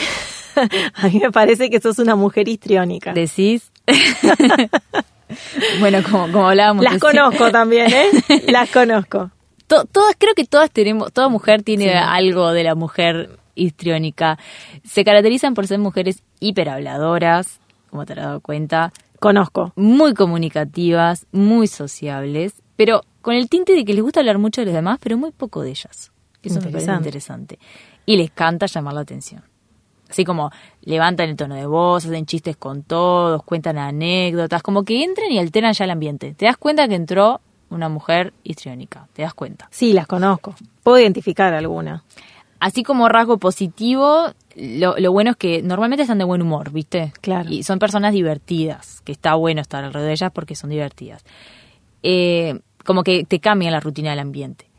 a 0.96 1.08
mí 1.08 1.20
me 1.20 1.32
parece 1.32 1.70
que 1.70 1.80
sos 1.82 2.00
una 2.00 2.16
mujer 2.16 2.48
histriónica. 2.48 3.14
¿Decís? 3.14 3.72
bueno, 5.80 6.00
como, 6.04 6.32
como 6.32 6.50
hablábamos. 6.50 6.84
Las 6.84 6.98
conozco 7.00 7.52
también, 7.52 7.92
¿eh? 7.92 8.08
Las 8.48 8.70
conozco. 8.70 9.32
To- 9.68 9.86
todas, 9.86 10.16
creo 10.18 10.34
que 10.36 10.46
todas 10.46 10.70
tenemos, 10.72 11.12
toda 11.14 11.30
mujer 11.30 11.64
tiene 11.64 11.94
algo 11.98 12.52
de 12.52 12.64
la 12.64 12.76
mujer 12.76 13.40
histriónica. 13.56 14.38
Se 14.84 15.04
caracterizan 15.04 15.54
por 15.54 15.68
ser 15.68 15.80
mujeres 15.80 16.24
hiperhabladoras, 16.40 17.60
como 17.90 18.06
te 18.06 18.14
has 18.14 18.20
dado 18.20 18.42
cuenta, 18.42 18.92
Conozco. 19.20 19.72
muy 19.76 20.14
comunicativas, 20.14 21.28
muy 21.32 21.68
sociables, 21.68 22.62
pero 22.76 23.02
con 23.22 23.36
el 23.36 23.50
tinte 23.50 23.74
de 23.74 23.86
que 23.86 23.94
les 23.94 24.04
gusta 24.04 24.20
hablar 24.20 24.38
mucho 24.38 24.62
de 24.62 24.66
los 24.66 24.74
demás, 24.74 25.00
pero 25.02 25.18
muy 25.18 25.32
poco 25.32 25.62
de 25.62 25.70
ellas. 25.70 26.12
Eso 26.42 26.60
me 26.60 26.72
parece 26.72 26.92
Interesante. 26.92 27.58
Y 28.06 28.18
les 28.18 28.32
canta 28.32 28.66
llamar 28.66 28.96
la 28.96 29.02
atención. 29.02 29.44
Así 30.10 30.26
como 30.26 30.52
levantan 30.82 31.30
el 31.30 31.36
tono 31.36 31.56
de 31.56 31.66
voz, 31.66 32.06
hacen 32.06 32.26
chistes 32.26 32.58
con 32.58 32.84
todos, 32.84 33.42
cuentan 33.44 33.78
anécdotas, 33.78 34.62
como 34.62 34.84
que 34.84 35.04
entran 35.04 35.32
y 35.32 35.40
alteran 35.40 35.74
ya 35.74 35.86
el 35.86 35.92
ambiente. 35.92 36.34
Te 36.34 36.46
das 36.46 36.58
cuenta 36.58 36.88
que 36.88 36.96
entró 36.96 37.42
una 37.70 37.90
mujer 37.90 38.34
histriónica, 38.44 39.08
te 39.14 39.24
das 39.24 39.34
cuenta. 39.34 39.68
Sí, 39.72 39.94
las 39.94 40.06
conozco. 40.06 40.54
Puedo 40.84 41.00
identificar 41.00 41.54
alguna. 41.54 42.04
Así 42.66 42.82
como 42.84 43.10
rasgo 43.10 43.40
positivo, 43.40 44.28
lo, 44.56 44.96
lo 44.98 45.12
bueno 45.12 45.32
es 45.32 45.36
que 45.36 45.62
normalmente 45.62 46.04
están 46.04 46.18
de 46.18 46.24
buen 46.24 46.42
humor, 46.42 46.72
¿viste? 46.72 47.12
Claro. 47.20 47.50
Y 47.52 47.64
son 47.64 47.78
personas 47.78 48.14
divertidas, 48.14 49.02
que 49.02 49.12
está 49.12 49.36
bueno 49.36 49.60
estar 49.60 49.84
alrededor 49.84 50.08
de 50.08 50.14
ellas 50.14 50.32
porque 50.34 50.56
son 50.56 50.70
divertidas. 50.70 51.26
Eh, 52.04 52.60
como 52.86 53.04
que 53.04 53.26
te 53.26 53.42
cambian 53.42 53.74
la 53.74 53.82
rutina 53.82 54.12
del 54.12 54.20
ambiente. 54.20 54.70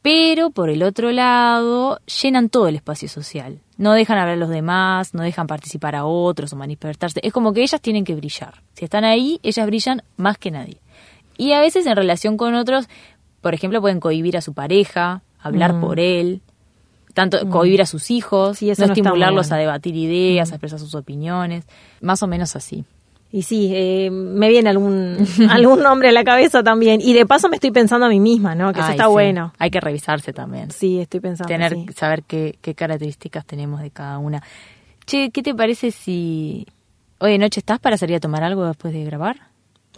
Pero 0.00 0.48
por 0.50 0.70
el 0.70 0.82
otro 0.82 1.12
lado, 1.12 2.00
llenan 2.22 2.48
todo 2.48 2.68
el 2.68 2.76
espacio 2.76 3.08
social. 3.08 3.60
no 3.76 3.92
dejan 3.92 4.16
hablar 4.18 4.36
a 4.36 4.40
los 4.40 4.48
demás, 4.48 5.12
no 5.12 5.22
dejan 5.22 5.46
participar 5.46 5.96
a 5.96 6.04
otros 6.06 6.52
o 6.52 6.56
manifestarse. 6.56 7.20
Es 7.22 7.32
como 7.34 7.52
que 7.52 7.62
ellas 7.62 7.80
tienen 7.82 8.04
que 8.04 8.14
brillar. 8.14 8.62
Si 8.74 8.84
están 8.86 9.04
ahí, 9.04 9.40
ellas 9.42 9.66
brillan 9.66 10.02
más 10.16 10.38
que 10.38 10.50
nadie. 10.50 10.80
Y 11.36 11.52
a 11.52 11.60
veces 11.60 11.84
en 11.86 11.96
relación 11.96 12.36
con 12.38 12.54
otros, 12.54 12.88
por 13.42 13.52
ejemplo, 13.52 13.80
pueden 13.82 14.00
cohibir 14.00 14.36
a 14.38 14.40
su 14.40 14.54
pareja, 14.54 15.22
hablar 15.38 15.74
Mm. 15.74 15.80
por 15.80 15.98
él, 16.00 16.40
tanto 17.14 17.48
cohibir 17.48 17.80
a 17.80 17.86
sus 17.86 18.10
hijos, 18.10 18.58
Sí, 18.58 18.70
eso 18.70 18.86
no 18.86 18.92
estimularlos 18.92 19.52
a 19.52 19.56
debatir 19.56 19.96
ideas, 19.96 20.50
a 20.50 20.56
expresar 20.56 20.78
sus 20.78 20.94
opiniones, 20.94 21.64
más 22.00 22.22
o 22.22 22.26
menos 22.26 22.56
así. 22.56 22.84
Y 23.34 23.42
sí, 23.42 23.72
eh, 23.74 24.10
me 24.12 24.48
viene 24.48 24.70
algún, 24.70 25.16
algún 25.50 25.82
nombre 25.82 26.10
a 26.10 26.12
la 26.12 26.22
cabeza 26.22 26.62
también. 26.62 27.00
Y 27.00 27.14
de 27.14 27.26
paso 27.26 27.48
me 27.48 27.56
estoy 27.56 27.72
pensando 27.72 28.06
a 28.06 28.08
mí 28.08 28.20
misma, 28.20 28.54
¿no? 28.54 28.72
Que 28.72 28.78
eso 28.78 28.90
está 28.90 29.06
sí. 29.06 29.10
bueno. 29.10 29.52
Hay 29.58 29.70
que 29.70 29.80
revisarse 29.80 30.32
también. 30.32 30.70
Sí, 30.70 31.00
estoy 31.00 31.18
pensando. 31.18 31.48
tener 31.48 31.72
sí. 31.72 31.86
saber 31.96 32.22
qué, 32.22 32.58
qué 32.60 32.76
características 32.76 33.44
tenemos 33.44 33.80
de 33.80 33.90
cada 33.90 34.18
una. 34.18 34.40
Che, 35.04 35.30
¿qué 35.30 35.42
te 35.42 35.52
parece 35.52 35.90
si 35.90 36.64
hoy 37.18 37.32
de 37.32 37.38
noche 37.38 37.58
estás 37.58 37.80
para 37.80 37.96
salir 37.96 38.16
a 38.16 38.20
tomar 38.20 38.44
algo 38.44 38.66
después 38.66 38.94
de 38.94 39.02
grabar? 39.02 39.48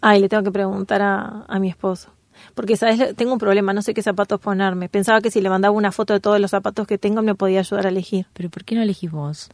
Ay, 0.01 0.21
le 0.21 0.31
tengo 0.31 0.43
que 0.43 0.51
preguntar 0.51 1.03
a, 1.03 1.45
a 1.47 1.59
mi 1.59 1.69
esposo. 1.69 2.16
Porque, 2.55 2.77
¿sabes? 2.77 3.15
Tengo 3.17 3.33
un 3.33 3.39
problema, 3.39 3.73
no 3.73 3.83
sé 3.83 3.95
qué 3.95 4.03
zapatos 4.03 4.41
ponerme. 4.41 4.89
Pensaba 4.89 5.21
que 5.21 5.31
si 5.31 5.41
le 5.41 5.51
mandaba 5.51 5.75
una 5.75 5.93
foto 5.93 6.15
de 6.15 6.21
todos 6.21 6.41
los 6.41 6.51
zapatos 6.51 6.87
que 6.87 6.99
tengo 6.99 7.23
me 7.23 7.35
podía 7.35 7.61
ayudar 7.61 7.87
a 7.87 7.89
elegir. 7.91 8.27
Pero 8.33 8.49
¿por 8.51 8.65
qué 8.65 8.75
no 8.75 8.83
elegís 8.83 9.11
vos? 9.11 9.49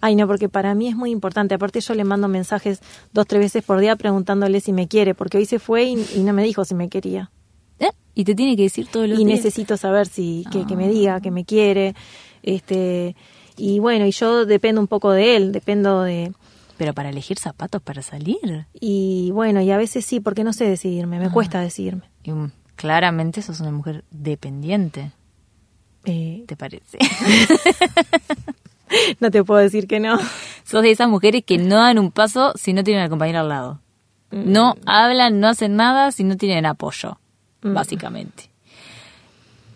Ay, 0.00 0.14
no, 0.16 0.26
porque 0.26 0.48
para 0.48 0.74
mí 0.74 0.88
es 0.88 0.96
muy 0.96 1.10
importante. 1.10 1.54
Aparte 1.54 1.80
yo 1.80 1.94
le 1.94 2.04
mando 2.04 2.28
mensajes 2.28 2.80
dos, 3.12 3.26
tres 3.26 3.40
veces 3.40 3.64
por 3.64 3.80
día 3.80 3.96
preguntándole 3.96 4.60
si 4.60 4.72
me 4.72 4.88
quiere, 4.88 5.14
porque 5.14 5.38
hoy 5.38 5.46
se 5.46 5.58
fue 5.58 5.84
y, 5.84 6.06
y 6.16 6.20
no 6.22 6.32
me 6.32 6.42
dijo 6.42 6.64
si 6.64 6.74
me 6.74 6.88
quería. 6.88 7.30
¿Eh? 7.78 7.90
Y 8.14 8.24
te 8.24 8.34
tiene 8.34 8.56
que 8.56 8.62
decir 8.62 8.86
todos 8.88 9.08
los 9.08 9.18
y 9.18 9.24
días. 9.24 9.38
necesito 9.38 9.76
saber 9.76 10.06
si 10.06 10.44
que, 10.50 10.66
que 10.66 10.76
me 10.76 10.88
diga 10.88 11.20
que 11.20 11.30
me 11.30 11.44
quiere. 11.44 11.94
Este 12.42 13.14
y 13.56 13.78
bueno, 13.78 14.06
y 14.06 14.10
yo 14.12 14.46
dependo 14.46 14.80
un 14.80 14.86
poco 14.86 15.10
de 15.12 15.36
él, 15.36 15.52
dependo 15.52 16.02
de 16.02 16.32
Pero 16.78 16.94
para 16.94 17.10
elegir 17.10 17.38
zapatos 17.38 17.82
para 17.82 18.00
salir. 18.00 18.66
y 18.72 19.30
bueno, 19.32 19.60
y 19.60 19.70
a 19.70 19.76
veces 19.76 20.04
sí, 20.06 20.20
porque 20.20 20.44
no 20.44 20.52
sé 20.54 20.66
decidirme, 20.66 21.18
me 21.18 21.30
cuesta 21.30 21.60
decidirme. 21.60 22.09
Y, 22.22 22.32
mm, 22.32 22.50
claramente 22.76 23.42
sos 23.42 23.60
una 23.60 23.72
mujer 23.72 24.04
dependiente, 24.10 25.12
Eh, 26.04 26.44
¿te 26.46 26.56
parece? 26.56 26.98
no 29.20 29.30
te 29.30 29.44
puedo 29.44 29.60
decir 29.60 29.86
que 29.86 30.00
no. 30.00 30.18
sos 30.64 30.82
de 30.82 30.90
esas 30.90 31.08
mujeres 31.08 31.44
que 31.44 31.58
no 31.58 31.76
dan 31.76 31.98
un 31.98 32.10
paso 32.10 32.52
si 32.56 32.72
no 32.72 32.84
tienen 32.84 33.02
al 33.02 33.10
compañero 33.10 33.40
al 33.40 33.48
lado. 33.48 33.80
No 34.30 34.76
hablan, 34.86 35.40
no 35.40 35.48
hacen 35.48 35.76
nada 35.76 36.12
si 36.12 36.22
no 36.24 36.36
tienen 36.36 36.64
apoyo, 36.64 37.18
básicamente. 37.62 38.48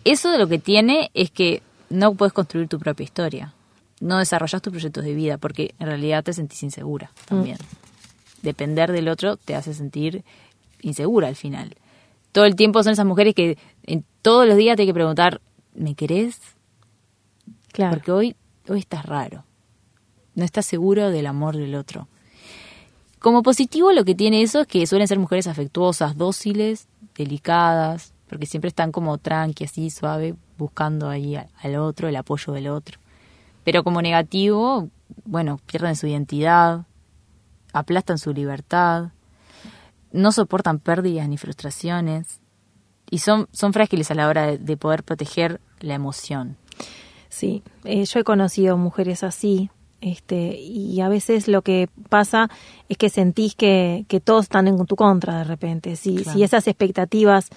Eso 0.05 0.31
de 0.31 0.37
lo 0.37 0.47
que 0.47 0.59
tiene 0.59 1.11
es 1.13 1.29
que 1.29 1.61
no 1.89 2.13
puedes 2.15 2.31
construir 2.33 2.67
tu 2.69 2.79
propia 2.79 3.03
historia. 3.03 3.53
No 3.99 4.17
desarrollas 4.17 4.61
tus 4.61 4.71
proyectos 4.71 5.03
de 5.03 5.13
vida 5.13 5.37
porque 5.37 5.73
en 5.79 5.87
realidad 5.87 6.23
te 6.23 6.33
sentís 6.33 6.63
insegura 6.63 7.11
también. 7.25 7.57
Depender 8.43 8.91
del 8.91 9.09
otro 9.09 9.35
te 9.37 9.55
hace 9.55 9.73
sentir 9.73 10.23
insegura 10.81 11.27
al 11.27 11.35
final. 11.35 11.75
Todo 12.35 12.43
el 12.43 12.57
tiempo 12.57 12.83
son 12.83 12.91
esas 12.91 13.05
mujeres 13.05 13.33
que 13.33 13.57
en, 13.83 14.03
todos 14.21 14.45
los 14.45 14.57
días 14.57 14.75
te 14.75 14.81
hay 14.81 14.87
que 14.87 14.93
preguntar, 14.93 15.39
¿me 15.73 15.95
querés? 15.95 16.37
Claro. 17.71 17.93
Porque 17.93 18.11
hoy, 18.11 18.35
hoy 18.67 18.79
estás 18.79 19.05
raro. 19.05 19.45
No 20.33 20.43
estás 20.43 20.65
seguro 20.65 21.11
del 21.11 21.27
amor 21.27 21.55
del 21.55 21.75
otro. 21.75 22.09
Como 23.19 23.41
positivo 23.41 23.93
lo 23.93 24.03
que 24.03 24.15
tiene 24.15 24.41
eso 24.41 24.59
es 24.59 24.67
que 24.67 24.85
suelen 24.85 25.07
ser 25.07 25.17
mujeres 25.17 25.47
afectuosas, 25.47 26.17
dóciles, 26.17 26.89
delicadas, 27.15 28.11
porque 28.27 28.47
siempre 28.47 28.67
están 28.67 28.91
como 28.91 29.17
tranqui, 29.17 29.63
así, 29.63 29.89
suave, 29.89 30.35
buscando 30.57 31.07
ahí 31.07 31.37
al 31.37 31.75
otro, 31.77 32.09
el 32.09 32.17
apoyo 32.17 32.51
del 32.51 32.67
otro. 32.67 32.99
Pero 33.63 33.81
como 33.85 34.01
negativo, 34.01 34.89
bueno, 35.23 35.61
pierden 35.67 35.95
su 35.95 36.07
identidad, 36.07 36.83
aplastan 37.71 38.17
su 38.17 38.33
libertad, 38.33 39.11
no 40.15 40.31
soportan 40.31 40.79
pérdidas 40.79 41.27
ni 41.29 41.37
frustraciones 41.37 42.39
y 43.09 43.19
son, 43.19 43.47
son 43.51 43.73
frágiles 43.73 44.09
a 44.11 44.15
la 44.15 44.27
hora 44.27 44.47
de- 44.47 44.57
de 44.57 44.77
poder 44.77 45.03
proteger 45.03 45.61
la 45.79 45.93
emoción. 45.93 46.57
Sí, 47.29 47.63
eh, 47.83 48.05
yo 48.05 48.19
he 48.19 48.23
conocido 48.23 48.77
mujeres 48.77 49.23
así, 49.23 49.69
este, 50.01 50.57
y 50.59 51.01
a 51.01 51.09
veces 51.09 51.47
lo 51.47 51.61
que 51.61 51.89
pasa 52.09 52.49
es 52.89 52.97
que 52.97 53.09
sentís 53.09 53.55
que, 53.55 54.05
que 54.07 54.19
todos 54.19 54.43
están 54.43 54.67
en 54.67 54.83
tu 54.85 54.95
contra 54.95 55.39
de 55.39 55.43
repente. 55.43 55.95
Si, 55.95 56.15
Claro. 56.15 56.31
si 56.37 56.43
esas 56.43 56.67
expectativas 56.67 57.49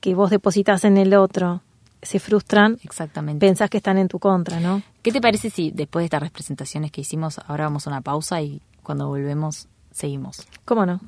que 0.00 0.14
vos 0.14 0.30
depositas 0.30 0.84
en 0.84 0.96
el 0.96 1.14
otro 1.14 1.62
se 2.02 2.18
frustran, 2.18 2.78
Exactamente. 2.82 3.46
pensás 3.46 3.68
que 3.70 3.76
están 3.76 3.98
en 3.98 4.08
tu 4.08 4.18
contra, 4.18 4.58
¿no? 4.60 4.82
¿Qué 5.02 5.12
te 5.12 5.20
parece 5.20 5.50
si 5.50 5.70
después 5.70 6.02
de 6.02 6.06
estas 6.06 6.22
representaciones 6.22 6.90
que 6.90 7.02
hicimos, 7.02 7.38
ahora 7.46 7.64
vamos 7.64 7.86
a 7.86 7.90
una 7.90 8.00
pausa 8.00 8.40
y 8.40 8.60
cuando 8.82 9.06
volvemos 9.08 9.68
seguimos? 9.92 10.46
¿Cómo 10.64 10.86
no? 10.86 11.00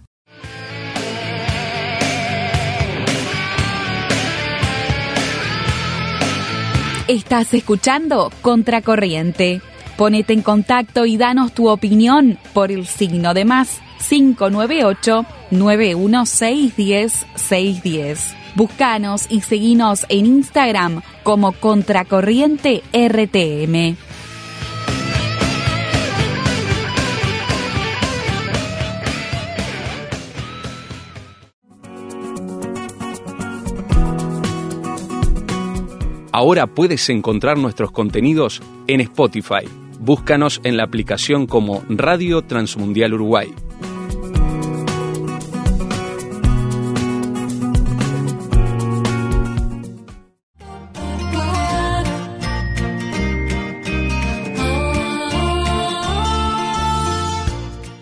Estás 7.08 7.52
escuchando 7.52 8.30
Contracorriente. 8.40 9.60
Ponete 9.98 10.32
en 10.32 10.40
contacto 10.40 11.04
y 11.04 11.16
danos 11.16 11.52
tu 11.52 11.68
opinión 11.68 12.38
por 12.54 12.72
el 12.72 12.86
signo 12.86 13.34
de 13.34 13.44
más 13.44 13.80
598 14.08 15.26
916 15.50 17.26
610. 17.34 18.34
Búscanos 18.54 19.26
y 19.28 19.40
seguinos 19.40 20.06
en 20.08 20.26
Instagram 20.26 21.02
como 21.22 21.52
Contracorriente 21.52 22.82
RTM. 22.92 23.96
Ahora 36.34 36.66
puedes 36.66 37.10
encontrar 37.10 37.58
nuestros 37.58 37.92
contenidos 37.92 38.62
en 38.86 39.02
Spotify. 39.02 39.68
Búscanos 40.00 40.62
en 40.64 40.78
la 40.78 40.84
aplicación 40.84 41.46
como 41.46 41.84
Radio 41.90 42.42
Transmundial 42.42 43.14
Uruguay. 43.14 43.52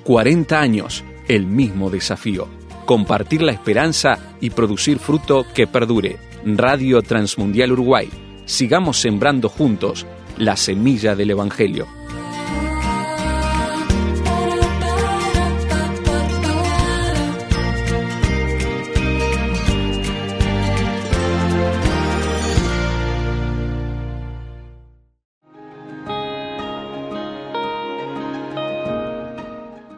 ...40 0.04 0.52
años, 0.54 1.04
el 1.28 1.46
mismo 1.46 1.88
desafío. 1.88 2.48
Compartir 2.84 3.42
la 3.42 3.52
esperanza 3.52 4.18
y 4.40 4.50
producir 4.50 4.98
fruto 4.98 5.46
que 5.54 5.68
perdure. 5.68 6.29
Radio 6.44 7.02
Transmundial 7.02 7.72
Uruguay. 7.72 8.08
Sigamos 8.46 8.98
sembrando 8.98 9.48
juntos 9.48 10.06
la 10.38 10.56
semilla 10.56 11.14
del 11.14 11.32
Evangelio. 11.32 11.86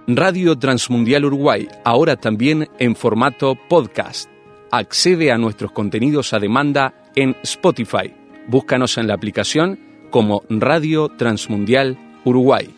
Radio 0.09 0.59
Transmundial 0.59 1.25
Uruguay, 1.25 1.69
ahora 1.85 2.17
también 2.17 2.69
en 2.79 2.97
formato 2.97 3.57
podcast. 3.69 4.32
Accede 4.75 5.31
a 5.31 5.37
nuestros 5.37 5.71
contenidos 5.71 6.33
a 6.33 6.39
demanda 6.39 6.95
en 7.15 7.37
Spotify. 7.43 8.15
Búscanos 8.47 8.97
en 8.97 9.07
la 9.07 9.13
aplicación 9.13 9.79
como 10.11 10.45
Radio 10.49 11.11
Transmundial 11.11 11.99
Uruguay. 12.25 12.75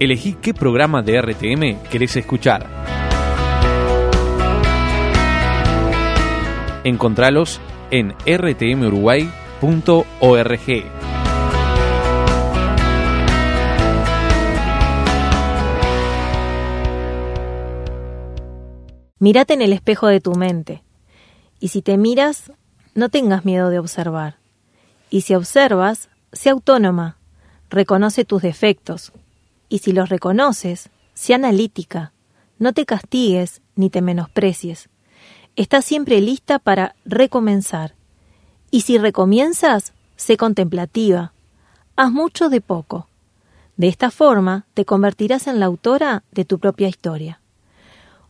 Elegí 0.00 0.34
qué 0.42 0.52
programa 0.52 1.02
de 1.02 1.22
RTM 1.22 1.88
querés 1.88 2.16
escuchar. 2.16 2.66
Encontralos 6.82 7.60
en 7.94 8.12
rtmuruguay.org. 8.26 9.30
Mírate 19.20 19.54
en 19.54 19.62
el 19.62 19.72
espejo 19.72 20.08
de 20.08 20.20
tu 20.20 20.34
mente. 20.34 20.82
Y 21.60 21.68
si 21.68 21.82
te 21.82 21.96
miras, 21.96 22.50
no 22.96 23.10
tengas 23.10 23.44
miedo 23.44 23.70
de 23.70 23.78
observar. 23.78 24.38
Y 25.08 25.20
si 25.20 25.36
observas, 25.36 26.08
sé 26.32 26.50
autónoma. 26.50 27.16
Reconoce 27.70 28.24
tus 28.24 28.42
defectos. 28.42 29.12
y 29.68 29.78
si 29.78 29.92
los 29.92 30.08
reconoces, 30.08 30.90
sé 31.14 31.34
analítica. 31.34 32.12
No 32.58 32.72
te 32.72 32.86
castigues 32.86 33.62
ni 33.76 33.88
te 33.88 34.02
menosprecies. 34.02 34.88
Está 35.56 35.82
siempre 35.82 36.20
lista 36.20 36.58
para 36.58 36.96
recomenzar. 37.04 37.94
Y 38.72 38.80
si 38.80 38.98
recomienzas, 38.98 39.92
sé 40.16 40.36
contemplativa. 40.36 41.32
Haz 41.94 42.10
mucho 42.10 42.48
de 42.48 42.60
poco. 42.60 43.08
De 43.76 43.86
esta 43.86 44.10
forma 44.10 44.66
te 44.74 44.84
convertirás 44.84 45.46
en 45.46 45.60
la 45.60 45.66
autora 45.66 46.24
de 46.32 46.44
tu 46.44 46.58
propia 46.58 46.88
historia. 46.88 47.40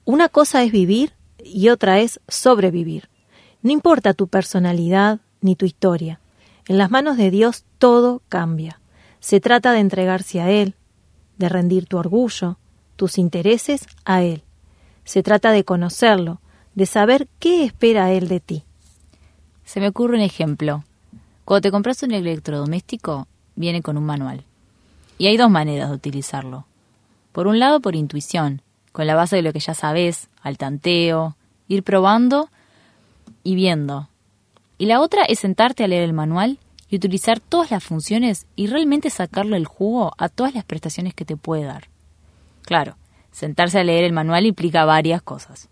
Una 0.05 0.29
cosa 0.29 0.63
es 0.65 0.73
vivir 0.73 1.15
y 1.43 1.71
otra 1.71 2.01
es 2.01 2.21
sobrevivir. 2.29 3.09
No 3.63 3.73
importa 3.73 4.13
tu 4.13 4.29
personalidad 4.29 5.21
ni 5.41 5.57
tu 5.57 5.65
historia. 5.65 6.21
En 6.69 6.77
las 6.77 6.91
manos 6.91 7.17
de 7.17 7.31
Dios 7.31 7.65
todo 7.79 8.21
cambia. 8.29 8.81
Se 9.21 9.41
trata 9.41 9.73
de 9.73 9.81
entregarse 9.81 10.43
a 10.43 10.51
Él, 10.51 10.75
de 11.39 11.49
rendir 11.49 11.87
tu 11.87 11.97
orgullo, 11.97 12.59
tus 12.97 13.17
intereses 13.17 13.87
a 14.05 14.23
Él. 14.23 14.43
Se 15.05 15.23
trata 15.23 15.53
de 15.53 15.65
conocerlo, 15.65 16.43
de 16.75 16.87
saber 16.87 17.29
qué 17.39 17.65
espera 17.65 18.13
Él 18.13 18.29
de 18.29 18.41
ti. 18.41 18.65
Se 19.65 19.81
me 19.81 19.89
ocurre 19.89 20.17
un 20.17 20.23
ejemplo. 20.23 20.85
Cuando 21.45 21.63
te 21.63 21.71
compras 21.71 22.03
un 22.03 22.13
electrodoméstico, 22.13 23.27
viene 23.55 23.83
con 23.83 23.97
un 23.97 24.05
manual. 24.05 24.45
Y 25.19 25.27
hay 25.27 25.37
dos 25.37 25.51
maneras 25.51 25.91
de 25.91 25.97
utilizarlo. 25.97 26.67
Por 27.33 27.47
un 27.47 27.59
lado, 27.59 27.81
por 27.81 27.95
intuición, 27.95 28.63
con 28.93 29.07
la 29.07 29.15
base 29.15 29.37
de 29.37 29.43
lo 29.43 29.53
que 29.53 29.61
ya 29.61 29.75
sabes, 29.75 30.29
al 30.43 30.59
tanteo, 30.59 31.37
ir 31.69 31.83
probando 31.83 32.49
y 33.43 33.55
viendo. 33.55 34.09
Y 34.79 34.87
la 34.87 35.01
otra 35.01 35.25
es 35.25 35.39
sentarte 35.39 35.85
a 35.85 35.89
leer 35.89 36.03
el 36.03 36.13
manual 36.13 36.59
y 36.89 36.97
utilizar 36.97 37.41
todas 37.41 37.71
las 37.71 37.83
funciones 37.83 38.47
y 38.57 38.67
realmente 38.67 39.11
sacarle 39.11 39.57
el 39.57 39.67
jugo 39.67 40.13
a 40.19 40.29
todas 40.29 40.55
las 40.55 40.65
prestaciones 40.65 41.15
que 41.15 41.25
te 41.25 41.37
puede 41.37 41.65
dar. 41.65 41.89
Claro, 42.63 42.97
sentarse 43.31 43.79
a 43.79 43.85
leer 43.85 44.05
el 44.05 44.13
manual 44.13 44.47
implica 44.47 44.85
varias 44.85 45.23
cosas. 45.23 45.69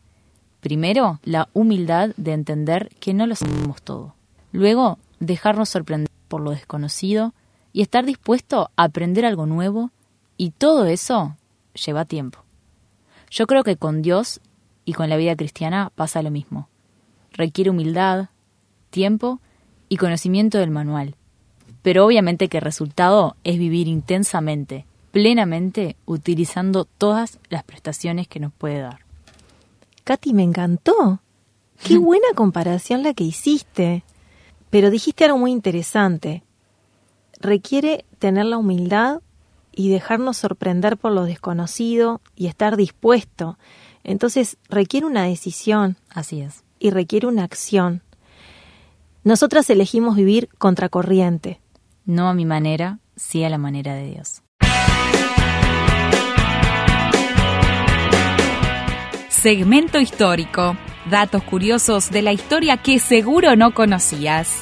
Primero, 0.62 1.18
la 1.24 1.48
humildad 1.54 2.10
de 2.16 2.32
entender 2.32 2.88
que 3.00 3.14
no 3.14 3.26
lo 3.26 3.34
sabemos 3.34 3.82
todo. 3.82 4.14
Luego, 4.52 5.00
dejarnos 5.18 5.68
sorprender 5.68 6.08
por 6.28 6.40
lo 6.40 6.52
desconocido 6.52 7.34
y 7.72 7.82
estar 7.82 8.06
dispuesto 8.06 8.70
a 8.76 8.84
aprender 8.84 9.26
algo 9.26 9.44
nuevo 9.44 9.90
y 10.36 10.50
todo 10.50 10.84
eso 10.86 11.36
lleva 11.74 12.04
tiempo. 12.04 12.44
Yo 13.28 13.48
creo 13.48 13.64
que 13.64 13.76
con 13.76 14.02
Dios 14.02 14.40
y 14.84 14.92
con 14.92 15.08
la 15.08 15.16
vida 15.16 15.34
cristiana 15.34 15.90
pasa 15.96 16.22
lo 16.22 16.30
mismo. 16.30 16.68
Requiere 17.32 17.70
humildad, 17.70 18.28
tiempo 18.90 19.40
y 19.88 19.96
conocimiento 19.96 20.58
del 20.58 20.70
manual. 20.70 21.16
Pero 21.82 22.06
obviamente 22.06 22.46
que 22.46 22.58
el 22.58 22.64
resultado 22.64 23.34
es 23.42 23.58
vivir 23.58 23.88
intensamente, 23.88 24.86
plenamente, 25.10 25.96
utilizando 26.06 26.84
todas 26.84 27.40
las 27.48 27.64
prestaciones 27.64 28.28
que 28.28 28.38
nos 28.38 28.52
puede 28.52 28.78
dar. 28.78 29.11
Katy, 30.04 30.32
me 30.34 30.42
encantó. 30.42 31.20
Qué 31.82 31.98
buena 31.98 32.28
comparación 32.34 33.02
la 33.02 33.14
que 33.14 33.24
hiciste. 33.24 34.04
Pero 34.70 34.90
dijiste 34.90 35.24
algo 35.24 35.38
muy 35.38 35.52
interesante. 35.52 36.44
Requiere 37.40 38.04
tener 38.18 38.46
la 38.46 38.58
humildad 38.58 39.20
y 39.72 39.88
dejarnos 39.90 40.36
sorprender 40.36 40.96
por 40.96 41.12
lo 41.12 41.24
desconocido 41.24 42.20
y 42.36 42.46
estar 42.46 42.76
dispuesto. 42.76 43.58
Entonces 44.04 44.56
requiere 44.68 45.06
una 45.06 45.24
decisión. 45.24 45.96
Así 46.10 46.40
es. 46.40 46.64
Y 46.78 46.90
requiere 46.90 47.26
una 47.26 47.44
acción. 47.44 48.02
Nosotras 49.24 49.70
elegimos 49.70 50.16
vivir 50.16 50.48
contracorriente. 50.58 51.60
No 52.04 52.28
a 52.28 52.34
mi 52.34 52.44
manera, 52.44 52.98
sí 53.14 53.44
a 53.44 53.50
la 53.50 53.58
manera 53.58 53.94
de 53.94 54.10
Dios. 54.10 54.42
Segmento 59.42 59.98
histórico. 59.98 60.76
Datos 61.10 61.42
curiosos 61.42 62.12
de 62.12 62.22
la 62.22 62.30
historia 62.30 62.76
que 62.76 63.00
seguro 63.00 63.56
no 63.56 63.74
conocías. 63.74 64.60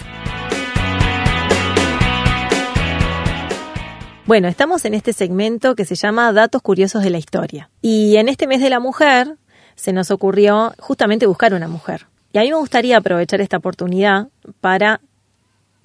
Bueno, 4.24 4.48
estamos 4.48 4.86
en 4.86 4.94
este 4.94 5.12
segmento 5.12 5.74
que 5.74 5.84
se 5.84 5.96
llama 5.96 6.32
Datos 6.32 6.62
Curiosos 6.62 7.02
de 7.02 7.10
la 7.10 7.18
Historia. 7.18 7.68
Y 7.82 8.16
en 8.16 8.30
este 8.30 8.46
mes 8.46 8.62
de 8.62 8.70
la 8.70 8.80
mujer 8.80 9.36
se 9.74 9.92
nos 9.92 10.10
ocurrió 10.10 10.72
justamente 10.78 11.26
buscar 11.26 11.52
una 11.52 11.68
mujer. 11.68 12.06
Y 12.32 12.38
a 12.38 12.40
mí 12.40 12.48
me 12.48 12.56
gustaría 12.56 12.96
aprovechar 12.96 13.42
esta 13.42 13.58
oportunidad 13.58 14.28
para 14.62 15.02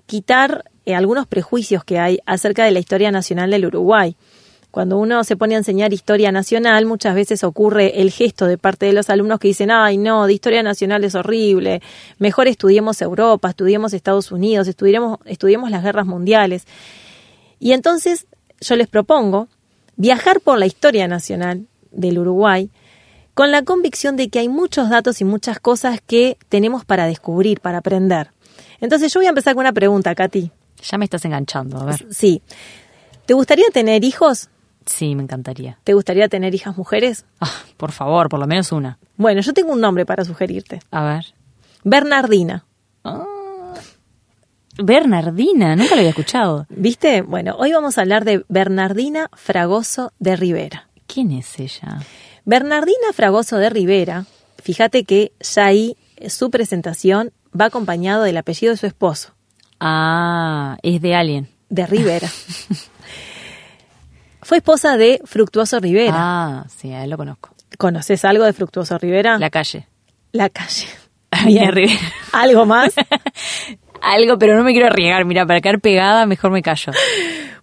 quitar 0.05 0.71
eh, 0.85 0.95
algunos 0.95 1.27
prejuicios 1.27 1.83
que 1.83 1.99
hay 1.99 2.19
acerca 2.25 2.63
de 2.63 2.71
la 2.71 2.79
historia 2.79 3.11
nacional 3.11 3.51
del 3.51 3.65
Uruguay. 3.65 4.15
Cuando 4.75 4.97
uno 4.97 5.23
se 5.23 5.37
pone 5.37 5.55
a 5.55 5.59
enseñar 5.59 5.93
historia 5.93 6.33
nacional, 6.33 6.85
muchas 6.85 7.15
veces 7.15 7.45
ocurre 7.45 8.01
el 8.01 8.11
gesto 8.11 8.45
de 8.45 8.57
parte 8.57 8.85
de 8.85 8.91
los 8.91 9.09
alumnos 9.09 9.39
que 9.39 9.47
dicen, 9.47 9.71
ay, 9.71 9.97
no, 9.97 10.27
de 10.27 10.33
historia 10.33 10.63
nacional 10.63 11.05
es 11.05 11.15
horrible, 11.15 11.81
mejor 12.19 12.49
estudiemos 12.49 13.01
Europa, 13.01 13.51
estudiemos 13.51 13.93
Estados 13.93 14.33
Unidos, 14.33 14.67
estudiemos, 14.67 15.19
estudiemos 15.23 15.71
las 15.71 15.81
guerras 15.81 16.05
mundiales. 16.05 16.67
Y 17.57 17.71
entonces 17.71 18.27
yo 18.59 18.75
les 18.75 18.89
propongo 18.89 19.47
viajar 19.95 20.41
por 20.41 20.59
la 20.59 20.65
historia 20.65 21.07
nacional 21.07 21.67
del 21.91 22.19
Uruguay 22.19 22.69
con 23.33 23.51
la 23.51 23.61
convicción 23.61 24.17
de 24.17 24.27
que 24.27 24.39
hay 24.39 24.49
muchos 24.49 24.89
datos 24.89 25.21
y 25.21 25.23
muchas 25.23 25.61
cosas 25.61 26.01
que 26.05 26.37
tenemos 26.49 26.83
para 26.83 27.07
descubrir, 27.07 27.61
para 27.61 27.77
aprender. 27.77 28.31
Entonces 28.81 29.13
yo 29.13 29.21
voy 29.21 29.27
a 29.27 29.29
empezar 29.29 29.53
con 29.53 29.61
una 29.61 29.71
pregunta, 29.71 30.13
Katy. 30.13 30.51
Ya 30.83 30.97
me 30.97 31.05
estás 31.05 31.23
enganchando, 31.23 31.79
a 31.79 31.85
ver. 31.85 32.05
Sí. 32.11 32.41
¿Te 33.25 33.33
gustaría 33.33 33.69
tener 33.71 34.03
hijos? 34.03 34.49
Sí, 34.85 35.15
me 35.15 35.23
encantaría. 35.23 35.79
¿Te 35.83 35.93
gustaría 35.93 36.27
tener 36.29 36.53
hijas 36.55 36.77
mujeres? 36.77 37.25
Ah, 37.41 37.51
por 37.77 37.91
favor, 37.91 38.29
por 38.29 38.39
lo 38.39 38.47
menos 38.47 38.71
una. 38.71 38.99
Bueno, 39.17 39.41
yo 39.41 39.53
tengo 39.53 39.71
un 39.73 39.81
nombre 39.81 40.05
para 40.05 40.23
sugerirte. 40.25 40.79
A 40.91 41.03
ver. 41.03 41.25
Bernardina. 41.83 42.65
Ah, 43.03 43.23
Bernardina, 44.77 45.75
nunca 45.75 45.91
lo 45.95 45.99
había 45.99 46.09
escuchado. 46.09 46.65
¿Viste? 46.69 47.21
Bueno, 47.21 47.55
hoy 47.57 47.71
vamos 47.71 47.97
a 47.97 48.01
hablar 48.01 48.25
de 48.25 48.43
Bernardina 48.49 49.29
Fragoso 49.33 50.11
de 50.19 50.35
Rivera. 50.35 50.89
¿Quién 51.07 51.31
es 51.31 51.59
ella? 51.59 51.99
Bernardina 52.43 53.13
Fragoso 53.13 53.57
de 53.57 53.69
Rivera, 53.69 54.25
fíjate 54.61 55.05
que 55.05 55.31
ya 55.39 55.65
ahí 55.65 55.95
eh, 56.17 56.29
su 56.29 56.51
presentación 56.51 57.31
va 57.59 57.65
acompañado 57.65 58.23
del 58.23 58.37
apellido 58.37 58.71
de 58.73 58.77
su 58.77 58.85
esposo, 58.85 59.33
Ah, 59.79 60.77
es 60.83 61.01
de 61.01 61.15
alguien. 61.15 61.49
de 61.69 61.85
Rivera. 61.87 62.27
Fue 64.45 64.57
esposa 64.57 64.95
de 64.95 65.19
Fructuoso 65.25 65.79
Rivera. 65.79 66.13
Ah, 66.15 66.65
sí, 66.69 66.93
a 66.93 67.03
él 67.03 67.09
lo 67.09 67.17
conozco. 67.17 67.49
¿Conoces 67.79 68.23
algo 68.25 68.43
de 68.45 68.53
Fructuoso 68.53 68.95
Rivera? 68.99 69.39
La 69.39 69.49
calle. 69.49 69.87
La 70.33 70.49
calle. 70.49 70.85
Bien, 71.47 71.71
Rivera. 71.71 71.99
¿Algo 72.31 72.63
más? 72.67 72.93
Algo, 74.03 74.37
pero 74.37 74.55
no 74.55 74.63
me 74.63 74.71
quiero 74.71 74.85
arriesgar. 74.85 75.25
Mira, 75.25 75.47
para 75.47 75.61
quedar 75.61 75.79
pegada, 75.81 76.27
mejor 76.27 76.51
me 76.51 76.61
callo. 76.61 76.91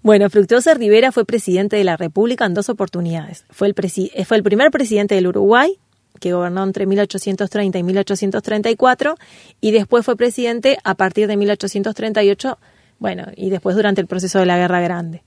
Bueno, 0.03 0.29
Fructuoso 0.29 0.75
Rivera 0.75 1.13
fue 1.13 1.25
presidente 1.25 1.77
de 1.77 1.85
la 1.85 1.97
República 1.97 2.45
en 2.47 2.55
dos 2.55 2.69
oportunidades. 2.69 3.45
Fue 3.51 3.69
el, 3.69 3.77
presi- 3.77 4.11
eh, 4.15 4.25
fue 4.25 4.39
el 4.39 4.43
primer 4.43 4.73
presidente 4.73 5.15
del 5.15 5.29
Uruguay, 5.29 5.79
que 6.19 6.33
gobernó 6.33 6.65
entre 6.65 6.87
1830 6.87 7.79
y 7.79 7.83
1834, 7.85 9.15
y 9.61 9.71
después 9.71 10.05
fue 10.05 10.17
presidente 10.17 10.79
a 10.83 10.97
partir 10.97 11.29
de 11.29 11.37
1838, 11.37 12.59
bueno, 12.99 13.27
y 13.37 13.51
después 13.51 13.77
durante 13.77 14.01
el 14.01 14.09
proceso 14.09 14.41
de 14.41 14.47
la 14.47 14.57
Guerra 14.59 14.81
Grande. 14.81 15.23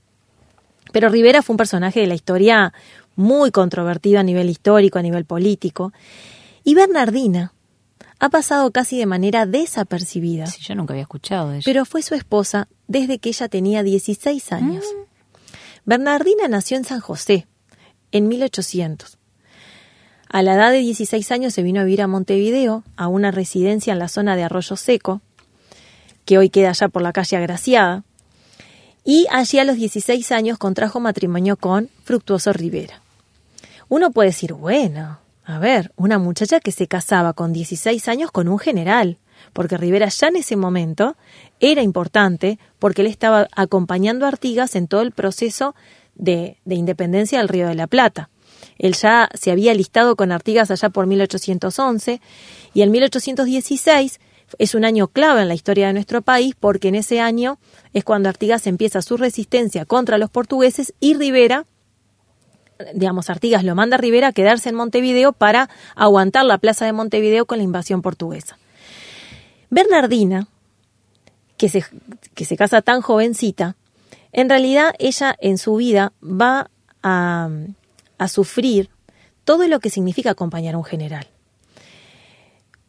Pero 0.92 1.08
Rivera 1.08 1.42
fue 1.42 1.54
un 1.54 1.58
personaje 1.58 2.00
de 2.00 2.06
la 2.06 2.14
historia 2.14 2.72
muy 3.16 3.50
controvertido 3.50 4.20
a 4.20 4.22
nivel 4.22 4.48
histórico, 4.50 4.98
a 4.98 5.02
nivel 5.02 5.24
político, 5.24 5.92
y 6.64 6.74
Bernardina 6.74 7.52
ha 8.18 8.28
pasado 8.30 8.70
casi 8.70 8.98
de 8.98 9.06
manera 9.06 9.46
desapercibida 9.46 10.46
Sí, 10.46 10.62
yo 10.62 10.74
nunca 10.74 10.94
había 10.94 11.02
escuchado 11.02 11.50
de 11.50 11.56
ella. 11.56 11.64
pero 11.64 11.84
fue 11.84 12.02
su 12.02 12.14
esposa 12.14 12.68
desde 12.88 13.18
que 13.18 13.28
ella 13.28 13.48
tenía 13.48 13.82
16 13.82 14.52
años. 14.52 14.84
Bernardina 15.84 16.48
nació 16.48 16.76
en 16.76 16.84
San 16.84 17.00
José 17.00 17.46
en 18.12 18.28
1800. 18.28 19.18
A 20.28 20.42
la 20.42 20.54
edad 20.54 20.72
de 20.72 20.78
16 20.78 21.30
años 21.30 21.54
se 21.54 21.62
vino 21.62 21.80
a 21.80 21.84
vivir 21.84 22.02
a 22.02 22.08
Montevideo, 22.08 22.82
a 22.96 23.06
una 23.08 23.30
residencia 23.30 23.92
en 23.92 23.98
la 23.98 24.08
zona 24.08 24.34
de 24.34 24.42
Arroyo 24.42 24.76
Seco, 24.76 25.20
que 26.24 26.38
hoy 26.38 26.50
queda 26.50 26.70
allá 26.70 26.88
por 26.88 27.02
la 27.02 27.12
calle 27.12 27.36
Agraciada, 27.36 28.02
y 29.06 29.26
allí 29.30 29.60
a 29.60 29.64
los 29.64 29.76
16 29.76 30.32
años 30.32 30.58
contrajo 30.58 30.98
matrimonio 30.98 31.56
con 31.56 31.88
Fructuoso 32.02 32.52
Rivera. 32.52 33.00
Uno 33.88 34.10
puede 34.10 34.30
decir, 34.30 34.52
bueno, 34.52 35.20
a 35.44 35.60
ver, 35.60 35.92
una 35.94 36.18
muchacha 36.18 36.58
que 36.58 36.72
se 36.72 36.88
casaba 36.88 37.32
con 37.32 37.52
16 37.52 38.08
años 38.08 38.32
con 38.32 38.48
un 38.48 38.58
general, 38.58 39.18
porque 39.52 39.76
Rivera 39.76 40.08
ya 40.08 40.26
en 40.26 40.36
ese 40.36 40.56
momento 40.56 41.16
era 41.60 41.82
importante 41.82 42.58
porque 42.80 43.02
él 43.02 43.06
estaba 43.06 43.46
acompañando 43.54 44.26
a 44.26 44.28
Artigas 44.28 44.74
en 44.74 44.88
todo 44.88 45.02
el 45.02 45.12
proceso 45.12 45.76
de, 46.16 46.58
de 46.64 46.74
independencia 46.74 47.38
del 47.38 47.48
Río 47.48 47.68
de 47.68 47.76
la 47.76 47.86
Plata. 47.86 48.28
Él 48.76 48.94
ya 48.94 49.28
se 49.34 49.52
había 49.52 49.72
listado 49.72 50.16
con 50.16 50.32
Artigas 50.32 50.72
allá 50.72 50.88
por 50.88 51.06
1811 51.06 52.20
y 52.74 52.82
en 52.82 52.90
1816 52.90 54.18
es 54.58 54.74
un 54.74 54.84
año 54.84 55.08
clave 55.08 55.42
en 55.42 55.48
la 55.48 55.54
historia 55.54 55.88
de 55.88 55.92
nuestro 55.92 56.22
país 56.22 56.54
porque 56.58 56.88
en 56.88 56.94
ese 56.94 57.20
año 57.20 57.58
es 57.92 58.04
cuando 58.04 58.28
Artigas 58.28 58.66
empieza 58.66 59.02
su 59.02 59.16
resistencia 59.16 59.84
contra 59.84 60.18
los 60.18 60.30
portugueses 60.30 60.94
y 61.00 61.14
Rivera 61.14 61.66
digamos, 62.94 63.30
Artigas 63.30 63.64
lo 63.64 63.74
manda 63.74 63.96
a 63.96 63.98
Rivera 63.98 64.28
a 64.28 64.32
quedarse 64.32 64.68
en 64.68 64.74
Montevideo 64.74 65.32
para 65.32 65.70
aguantar 65.94 66.44
la 66.44 66.58
plaza 66.58 66.84
de 66.84 66.92
Montevideo 66.92 67.46
con 67.46 67.58
la 67.58 67.64
invasión 67.64 68.02
portuguesa. 68.02 68.58
Bernardina, 69.70 70.48
que 71.56 71.68
se, 71.68 71.84
que 72.34 72.44
se 72.44 72.56
casa 72.56 72.82
tan 72.82 73.00
jovencita, 73.00 73.76
en 74.32 74.48
realidad 74.48 74.94
ella 74.98 75.34
en 75.40 75.58
su 75.58 75.76
vida 75.76 76.12
va 76.22 76.70
a, 77.02 77.48
a 78.18 78.28
sufrir 78.28 78.90
todo 79.44 79.66
lo 79.68 79.80
que 79.80 79.90
significa 79.90 80.30
acompañar 80.30 80.74
a 80.74 80.78
un 80.78 80.84
general. 80.84 81.26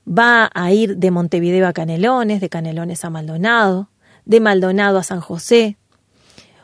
Va 0.08 0.50
a 0.54 0.72
ir 0.72 0.98
de 0.98 1.12
Montevideo 1.12 1.68
a 1.68 1.74
Canelones, 1.74 2.40
de 2.40 2.50
Canelones 2.50 3.04
a 3.04 3.10
Maldonado, 3.10 3.90
de 4.26 4.40
Maldonado 4.40 4.98
a 4.98 5.04
San 5.04 5.20
José. 5.20 5.78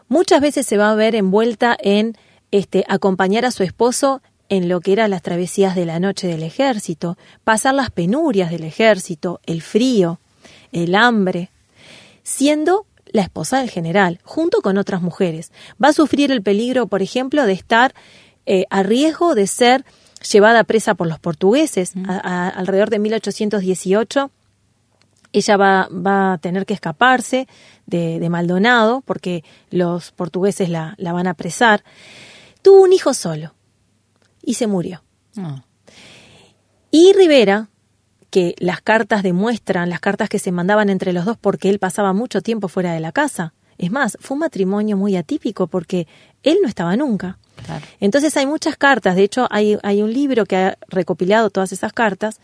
Muchas 0.08 0.42
veces 0.42 0.66
se 0.66 0.78
va 0.78 0.92
a 0.92 0.96
ver 0.96 1.16
envuelta 1.16 1.76
en 1.80 2.16
este, 2.52 2.86
acompañar 2.88 3.46
a 3.46 3.52
su 3.52 3.64
esposo 3.64 4.22
en 4.50 4.70
lo 4.70 4.82
que 4.82 4.94
eran 4.94 5.10
las 5.10 5.24
travesías 5.24 5.76
de 5.76 5.86
la 5.86 6.00
noche 6.00 6.28
del 6.28 6.44
ejército, 6.44 7.18
pasar 7.44 7.74
las 7.74 7.90
penurias 7.90 8.52
del 8.52 8.64
ejército, 8.64 9.42
el 9.46 9.62
frío, 9.62 10.20
el 10.72 10.96
hambre, 10.96 11.50
siendo 12.22 12.86
la 13.08 13.24
esposa 13.24 13.60
del 13.60 13.70
general, 13.70 14.20
junto 14.24 14.62
con 14.62 14.78
otras 14.78 15.02
mujeres. 15.02 15.52
Va 15.84 15.90
a 15.90 15.94
sufrir 15.94 16.32
el 16.32 16.42
peligro, 16.42 16.88
por 16.88 17.02
ejemplo, 17.02 17.46
de 17.46 17.54
estar 17.54 17.94
eh, 18.46 18.66
a 18.70 18.84
riesgo 18.84 19.36
de 19.36 19.48
ser 19.48 19.86
llevada 20.32 20.64
presa 20.64 20.96
por 20.96 21.08
los 21.08 21.20
portugueses. 21.20 21.94
alrededor 22.06 22.90
de 22.90 23.00
1818, 23.00 24.32
ella 25.34 25.58
va, 25.58 25.90
va, 25.90 26.34
a 26.34 26.38
tener 26.38 26.66
que 26.66 26.74
escaparse 26.74 27.48
de, 27.86 28.30
Maldonado 28.30 29.02
porque 29.02 29.44
los 29.70 30.12
portugueses 30.12 30.70
la, 30.70 30.96
la, 30.98 31.12
van 31.12 31.28
a 31.28 31.32
apresar. 31.32 31.84
Tuvo 32.62 32.84
un 32.84 32.94
hijo 32.94 33.14
solo 33.14 33.54
y 34.42 34.54
se 34.54 34.68
murió. 34.68 35.04
Ah. 35.38 35.64
Y 36.92 37.12
Rivera, 37.14 37.70
que 38.30 38.56
las 38.60 38.82
cartas 38.82 39.24
demuestran, 39.24 39.90
las 39.90 40.00
cartas 40.00 40.30
que 40.30 40.40
se 40.40 40.52
mandaban 40.52 40.90
entre 40.90 41.14
los 41.14 41.26
dos 41.26 41.38
porque 41.38 41.70
él 41.70 41.80
pasaba 41.80 42.14
mucho 42.14 42.42
tiempo 42.42 42.68
fuera 42.68 42.94
de 42.94 43.00
la 43.00 43.12
casa. 43.12 43.54
Es 43.78 43.92
más, 43.92 44.18
fue 44.20 44.36
un 44.36 44.42
matrimonio 44.42 44.98
muy 44.98 45.16
atípico 45.16 45.68
porque 45.68 46.08
él 46.44 46.60
no 46.62 46.68
estaba 46.68 46.96
nunca. 46.96 47.40
Entonces 48.00 48.36
hay 48.38 48.46
muchas 48.46 48.76
cartas, 48.78 49.16
de 49.16 49.24
hecho 49.24 49.48
hay, 49.50 49.78
hay 49.84 50.02
un 50.02 50.14
libro 50.14 50.46
que 50.46 50.56
ha 50.56 50.78
recopilado 50.88 51.50
todas 51.50 51.72
esas 51.72 51.94
cartas. 51.94 52.40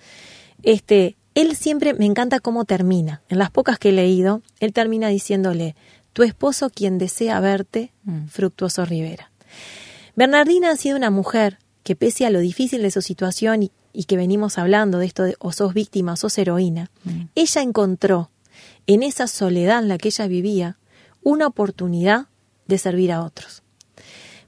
Este, 0.63 1.15
él 1.35 1.55
siempre 1.55 1.93
me 1.93 2.05
encanta 2.05 2.39
cómo 2.39 2.65
termina. 2.65 3.21
En 3.29 3.37
las 3.37 3.51
pocas 3.51 3.79
que 3.79 3.89
he 3.89 3.93
leído, 3.93 4.41
él 4.59 4.73
termina 4.73 5.07
diciéndole, 5.09 5.75
tu 6.13 6.23
esposo 6.23 6.69
quien 6.69 6.97
desea 6.97 7.39
verte, 7.39 7.93
mm. 8.03 8.27
fructuoso 8.27 8.85
Rivera. 8.85 9.31
Bernardina 10.15 10.71
ha 10.71 10.75
sido 10.75 10.97
una 10.97 11.11
mujer 11.11 11.59
que 11.83 11.95
pese 11.95 12.25
a 12.25 12.29
lo 12.29 12.39
difícil 12.39 12.81
de 12.81 12.91
su 12.91 13.01
situación 13.01 13.63
y, 13.63 13.71
que 14.05 14.17
venimos 14.17 14.57
hablando 14.57 14.99
de 14.99 15.05
esto 15.05 15.23
de 15.23 15.35
o 15.39 15.51
sos 15.51 15.73
víctima 15.73 16.13
o 16.13 16.15
sos 16.15 16.37
heroína, 16.37 16.89
mm. 17.03 17.21
ella 17.35 17.61
encontró 17.61 18.31
en 18.87 19.03
esa 19.03 19.27
soledad 19.27 19.79
en 19.79 19.87
la 19.87 19.97
que 19.97 20.09
ella 20.09 20.27
vivía 20.27 20.77
una 21.21 21.47
oportunidad 21.47 22.27
de 22.67 22.77
servir 22.77 23.11
a 23.11 23.23
otros. 23.23 23.61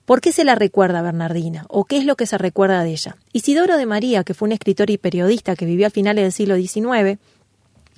¿Por 0.06 0.20
qué 0.20 0.32
se 0.32 0.44
la 0.44 0.56
recuerda 0.56 1.02
Bernardina? 1.02 1.66
¿O 1.70 1.86
qué 1.86 1.98
es 1.98 2.06
lo 2.06 2.16
que 2.16 2.26
se 2.26 2.38
recuerda 2.38 2.84
de 2.84 2.92
ella? 2.92 3.18
Isidoro 3.34 3.78
de 3.78 3.86
María, 3.86 4.24
que 4.24 4.34
fue 4.34 4.48
un 4.48 4.52
escritor 4.52 4.90
y 4.90 4.98
periodista 4.98 5.56
que 5.56 5.66
vivió 5.66 5.88
a 5.88 5.92
finales 5.92 6.24
del 6.24 6.32
siglo 6.32 6.56
XIX, 6.56 7.20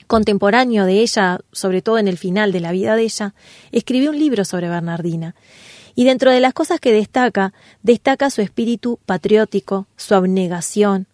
contemporáneo 0.07 0.85
de 0.85 0.99
ella, 0.99 1.39
sobre 1.51 1.81
todo 1.81 1.97
en 1.97 2.07
el 2.07 2.17
final 2.17 2.51
de 2.51 2.59
la 2.59 2.71
vida 2.71 2.95
de 2.95 3.03
ella, 3.03 3.33
escribió 3.71 4.11
un 4.11 4.19
libro 4.19 4.45
sobre 4.45 4.69
Bernardina. 4.69 5.35
Y 5.95 6.03
dentro 6.05 6.31
de 6.31 6.39
las 6.39 6.53
cosas 6.53 6.79
que 6.79 6.91
destaca, 6.91 7.53
destaca 7.83 8.29
su 8.29 8.41
espíritu 8.41 8.99
patriótico, 9.05 9.87
su 9.95 10.15
abnegación, 10.15 11.07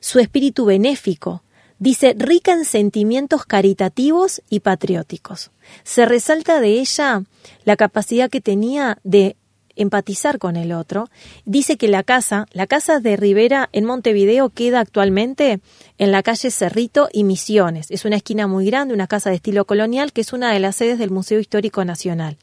su 0.00 0.18
espíritu 0.18 0.64
benéfico, 0.64 1.42
dice 1.78 2.14
rica 2.16 2.52
en 2.52 2.64
sentimientos 2.64 3.46
caritativos 3.46 4.42
y 4.50 4.60
patrióticos. 4.60 5.50
Se 5.82 6.06
resalta 6.06 6.60
de 6.60 6.80
ella 6.80 7.22
la 7.64 7.76
capacidad 7.76 8.30
que 8.30 8.40
tenía 8.40 8.98
de 9.02 9.36
empatizar 9.76 10.38
con 10.38 10.56
el 10.56 10.72
otro. 10.72 11.08
Dice 11.44 11.76
que 11.76 11.88
la 11.88 12.02
casa, 12.02 12.46
la 12.52 12.66
casa 12.66 13.00
de 13.00 13.16
Rivera 13.16 13.68
en 13.72 13.84
Montevideo 13.84 14.50
queda 14.50 14.80
actualmente 14.80 15.60
en 15.98 16.12
la 16.12 16.22
calle 16.22 16.50
Cerrito 16.50 17.08
y 17.12 17.24
Misiones. 17.24 17.90
Es 17.90 18.04
una 18.04 18.16
esquina 18.16 18.46
muy 18.46 18.66
grande, 18.66 18.94
una 18.94 19.06
casa 19.06 19.30
de 19.30 19.36
estilo 19.36 19.64
colonial 19.64 20.12
que 20.12 20.20
es 20.20 20.32
una 20.32 20.52
de 20.52 20.60
las 20.60 20.76
sedes 20.76 20.98
del 20.98 21.10
Museo 21.10 21.40
Histórico 21.40 21.84
Nacional. 21.84 22.36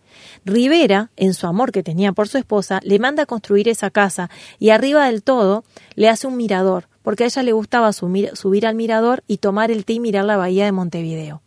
Rivera, 0.45 1.11
en 1.15 1.33
su 1.33 1.47
amor 1.47 1.71
que 1.71 1.83
tenía 1.83 2.11
por 2.11 2.27
su 2.27 2.37
esposa, 2.37 2.79
le 2.83 2.99
manda 2.99 3.23
a 3.23 3.27
construir 3.27 3.69
esa 3.69 3.89
casa 3.89 4.29
y 4.59 4.69
arriba 4.69 5.05
del 5.05 5.23
todo 5.23 5.63
le 5.95 6.09
hace 6.09 6.27
un 6.27 6.37
mirador 6.37 6.87
porque 7.07 7.23
a 7.23 7.27
ella 7.27 7.41
le 7.41 7.53
gustaba 7.53 7.93
subir 7.93 8.67
al 8.67 8.75
mirador 8.75 9.23
y 9.27 9.37
tomar 9.37 9.71
el 9.71 9.85
té 9.85 9.93
y 9.93 10.01
mirar 10.01 10.25
la 10.25 10.35
bahía 10.35 10.65
de 10.65 10.73
Montevideo. 10.73 11.41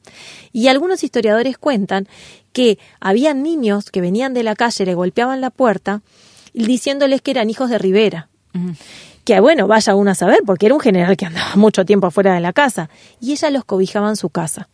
Y 0.52 0.68
algunos 0.68 1.04
historiadores 1.04 1.58
cuentan 1.58 2.08
que 2.52 2.78
había 3.00 3.34
niños 3.34 3.90
que 3.90 4.00
venían 4.00 4.34
de 4.34 4.42
la 4.42 4.54
calle, 4.54 4.84
le 4.86 4.94
golpeaban 4.94 5.40
la 5.40 5.50
puerta 5.50 6.02
diciéndoles 6.52 7.22
que 7.22 7.30
eran 7.30 7.50
hijos 7.50 7.70
de 7.70 7.78
Rivera. 7.78 8.28
Que 9.24 9.38
bueno, 9.40 9.68
vaya 9.68 9.94
uno 9.94 10.10
a 10.10 10.14
saber, 10.14 10.40
porque 10.44 10.66
era 10.66 10.74
un 10.74 10.80
general 10.80 11.16
que 11.16 11.26
andaba 11.26 11.52
mucho 11.56 11.84
tiempo 11.84 12.08
afuera 12.08 12.34
de 12.34 12.40
la 12.40 12.52
casa. 12.52 12.90
Y 13.20 13.32
ella 13.32 13.50
los 13.50 13.64
cobijaba 13.64 14.08
en 14.08 14.16
su 14.16 14.30
casa. 14.30 14.68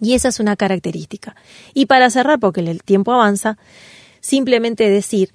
Y 0.00 0.14
esa 0.14 0.28
es 0.28 0.40
una 0.40 0.56
característica. 0.56 1.36
Y 1.74 1.86
para 1.86 2.10
cerrar, 2.10 2.40
porque 2.40 2.60
el 2.60 2.82
tiempo 2.82 3.12
avanza, 3.12 3.56
simplemente 4.20 4.90
decir 4.90 5.32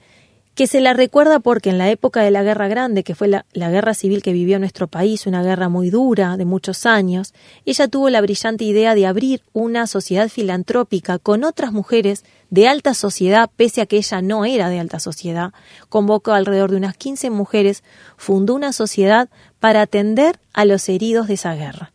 que 0.57 0.65
se 0.65 0.81
la 0.81 0.93
recuerda 0.93 1.39
porque 1.39 1.69
en 1.69 1.77
la 1.77 1.91
época 1.91 2.23
de 2.23 2.31
la 2.31 2.41
Guerra 2.41 2.67
Grande, 2.67 3.03
que 3.03 3.13
fue 3.13 3.27
la, 3.27 3.45
guerra 3.53 3.93
civil 3.93 4.23
que 4.23 4.31
vivió 4.31 4.57
nuestro 4.57 4.87
país, 4.87 5.27
una 5.27 5.43
guerra 5.43 5.69
muy 5.69 5.91
dura, 5.91 6.35
de 6.35 6.45
muchos 6.45 6.87
años, 6.87 7.35
ella 7.63 7.87
tuvo 7.87 8.09
la 8.09 8.21
brillante 8.21 8.63
idea 8.63 8.95
de 8.95 9.05
abrir 9.05 9.43
una 9.53 9.85
sociedad 9.85 10.29
filantrópica 10.29 11.19
con 11.19 11.43
otras 11.43 11.73
mujeres 11.73 12.25
de 12.49 12.67
alta 12.67 12.95
sociedad, 12.95 13.51
pese 13.55 13.81
a 13.81 13.85
que 13.85 13.97
ella 13.97 14.23
no 14.23 14.45
era 14.45 14.67
de 14.69 14.79
alta 14.79 14.99
sociedad. 14.99 15.53
Convocó 15.89 16.31
alrededor 16.31 16.71
de 16.71 16.77
unas 16.77 16.97
15 16.97 17.29
mujeres, 17.29 17.83
fundó 18.17 18.55
una 18.55 18.73
sociedad 18.73 19.29
para 19.59 19.83
atender 19.83 20.39
a 20.53 20.65
los 20.65 20.89
heridos 20.89 21.27
de 21.27 21.35
esa 21.35 21.53
guerra. 21.53 21.91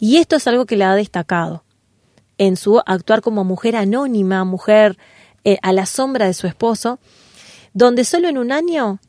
Y 0.00 0.16
esto 0.16 0.36
es 0.36 0.46
algo 0.46 0.64
que 0.64 0.78
la 0.78 0.90
ha 0.90 0.96
destacado 0.96 1.64
en 2.38 2.56
su 2.56 2.80
actuar 2.86 3.20
como 3.20 3.44
mujer 3.44 3.76
anónima, 3.76 4.42
mujer 4.44 4.96
eh, 5.44 5.58
a 5.60 5.74
la 5.74 5.84
sombra 5.84 6.24
de 6.24 6.32
su 6.32 6.46
esposo, 6.46 6.98
donde 7.74 8.04
solo 8.04 8.28
en 8.28 8.38
un 8.38 8.52
año 8.52 9.00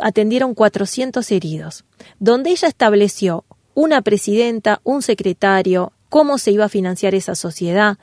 atendieron 0.00 0.54
400 0.54 1.28
heridos, 1.32 1.84
donde 2.20 2.50
ella 2.50 2.68
estableció 2.68 3.44
una 3.74 4.02
presidenta, 4.02 4.80
un 4.84 5.02
secretario, 5.02 5.92
cómo 6.08 6.38
se 6.38 6.52
iba 6.52 6.66
a 6.66 6.68
financiar 6.68 7.14
esa 7.14 7.34
sociedad, 7.34 7.98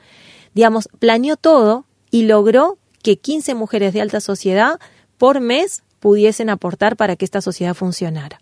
digamos, 0.52 0.88
planeó 0.98 1.36
todo 1.36 1.86
y 2.10 2.24
logró 2.24 2.78
que 3.02 3.16
15 3.16 3.54
mujeres 3.54 3.92
de 3.94 4.00
alta 4.00 4.20
sociedad 4.20 4.78
por 5.18 5.40
mes 5.40 5.82
pudiesen 6.00 6.50
aportar 6.50 6.96
para 6.96 7.16
que 7.16 7.24
esta 7.24 7.40
sociedad 7.40 7.74
funcionara. 7.74 8.40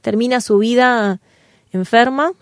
Termina 0.00 0.40
su 0.40 0.58
vida 0.58 1.20
enferma, 1.72 2.32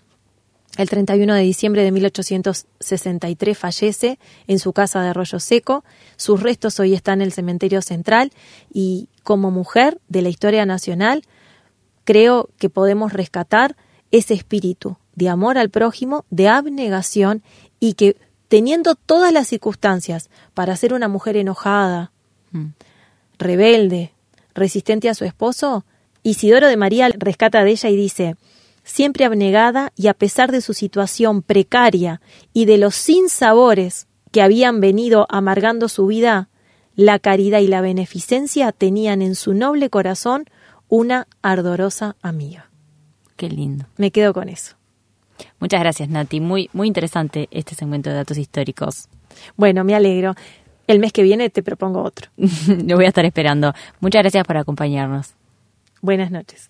el 0.77 0.89
31 0.89 1.33
de 1.33 1.41
diciembre 1.41 1.83
de 1.83 1.91
1863 1.91 3.57
fallece 3.57 4.19
en 4.47 4.59
su 4.59 4.73
casa 4.73 5.01
de 5.01 5.09
Arroyo 5.09 5.39
Seco. 5.39 5.83
Sus 6.17 6.41
restos 6.41 6.79
hoy 6.79 6.93
están 6.93 7.21
en 7.21 7.27
el 7.27 7.33
cementerio 7.33 7.81
central 7.81 8.31
y 8.73 9.07
como 9.23 9.51
mujer 9.51 9.99
de 10.09 10.21
la 10.21 10.29
historia 10.29 10.65
nacional 10.65 11.23
creo 12.03 12.49
que 12.57 12.69
podemos 12.69 13.13
rescatar 13.13 13.75
ese 14.11 14.33
espíritu 14.33 14.97
de 15.15 15.29
amor 15.29 15.57
al 15.57 15.69
prójimo, 15.69 16.25
de 16.29 16.49
abnegación 16.49 17.41
y 17.79 17.93
que 17.93 18.17
teniendo 18.47 18.95
todas 18.95 19.33
las 19.33 19.47
circunstancias 19.47 20.29
para 20.53 20.75
ser 20.75 20.93
una 20.93 21.07
mujer 21.07 21.37
enojada, 21.37 22.11
mm. 22.51 22.67
rebelde, 23.39 24.13
resistente 24.53 25.09
a 25.09 25.15
su 25.15 25.25
esposo, 25.25 25.85
Isidoro 26.23 26.67
de 26.67 26.77
María 26.77 27.09
rescata 27.09 27.63
de 27.63 27.71
ella 27.71 27.89
y 27.89 27.95
dice, 27.95 28.35
siempre 28.85 29.25
abnegada 29.25 29.91
y 29.97 30.07
a 30.07 30.13
pesar 30.13 30.51
de 30.51 30.61
su 30.61 30.73
situación 30.73 31.41
precaria 31.41 32.21
y 32.53 32.65
de 32.65 32.77
los 32.77 32.95
sinsabores 32.95 34.07
que 34.31 34.41
habían 34.41 34.79
venido 34.79 35.25
amargando 35.29 35.89
su 35.89 36.05
vida, 36.07 36.49
la 36.95 37.19
caridad 37.19 37.59
y 37.59 37.67
la 37.67 37.81
beneficencia 37.81 38.71
tenían 38.71 39.21
en 39.21 39.35
su 39.35 39.53
noble 39.53 39.89
corazón 39.89 40.45
una 40.87 41.27
ardorosa 41.41 42.15
amiga. 42.21 42.69
Qué 43.35 43.49
lindo. 43.49 43.85
Me 43.97 44.11
quedo 44.11 44.33
con 44.33 44.47
eso. 44.47 44.75
Muchas 45.59 45.81
gracias, 45.81 46.07
Nati. 46.07 46.39
Muy, 46.39 46.69
muy 46.71 46.87
interesante 46.87 47.49
este 47.51 47.75
segmento 47.75 48.09
de 48.09 48.17
datos 48.17 48.37
históricos. 48.37 49.09
Bueno, 49.57 49.83
me 49.83 49.95
alegro. 49.95 50.35
El 50.87 50.99
mes 50.99 51.11
que 51.11 51.23
viene 51.23 51.49
te 51.49 51.63
propongo 51.63 52.03
otro. 52.03 52.29
Lo 52.37 52.95
voy 52.95 53.05
a 53.05 53.09
estar 53.09 53.25
esperando. 53.25 53.73
Muchas 53.99 54.21
gracias 54.21 54.45
por 54.45 54.57
acompañarnos. 54.57 55.33
Buenas 56.01 56.31
noches. 56.31 56.69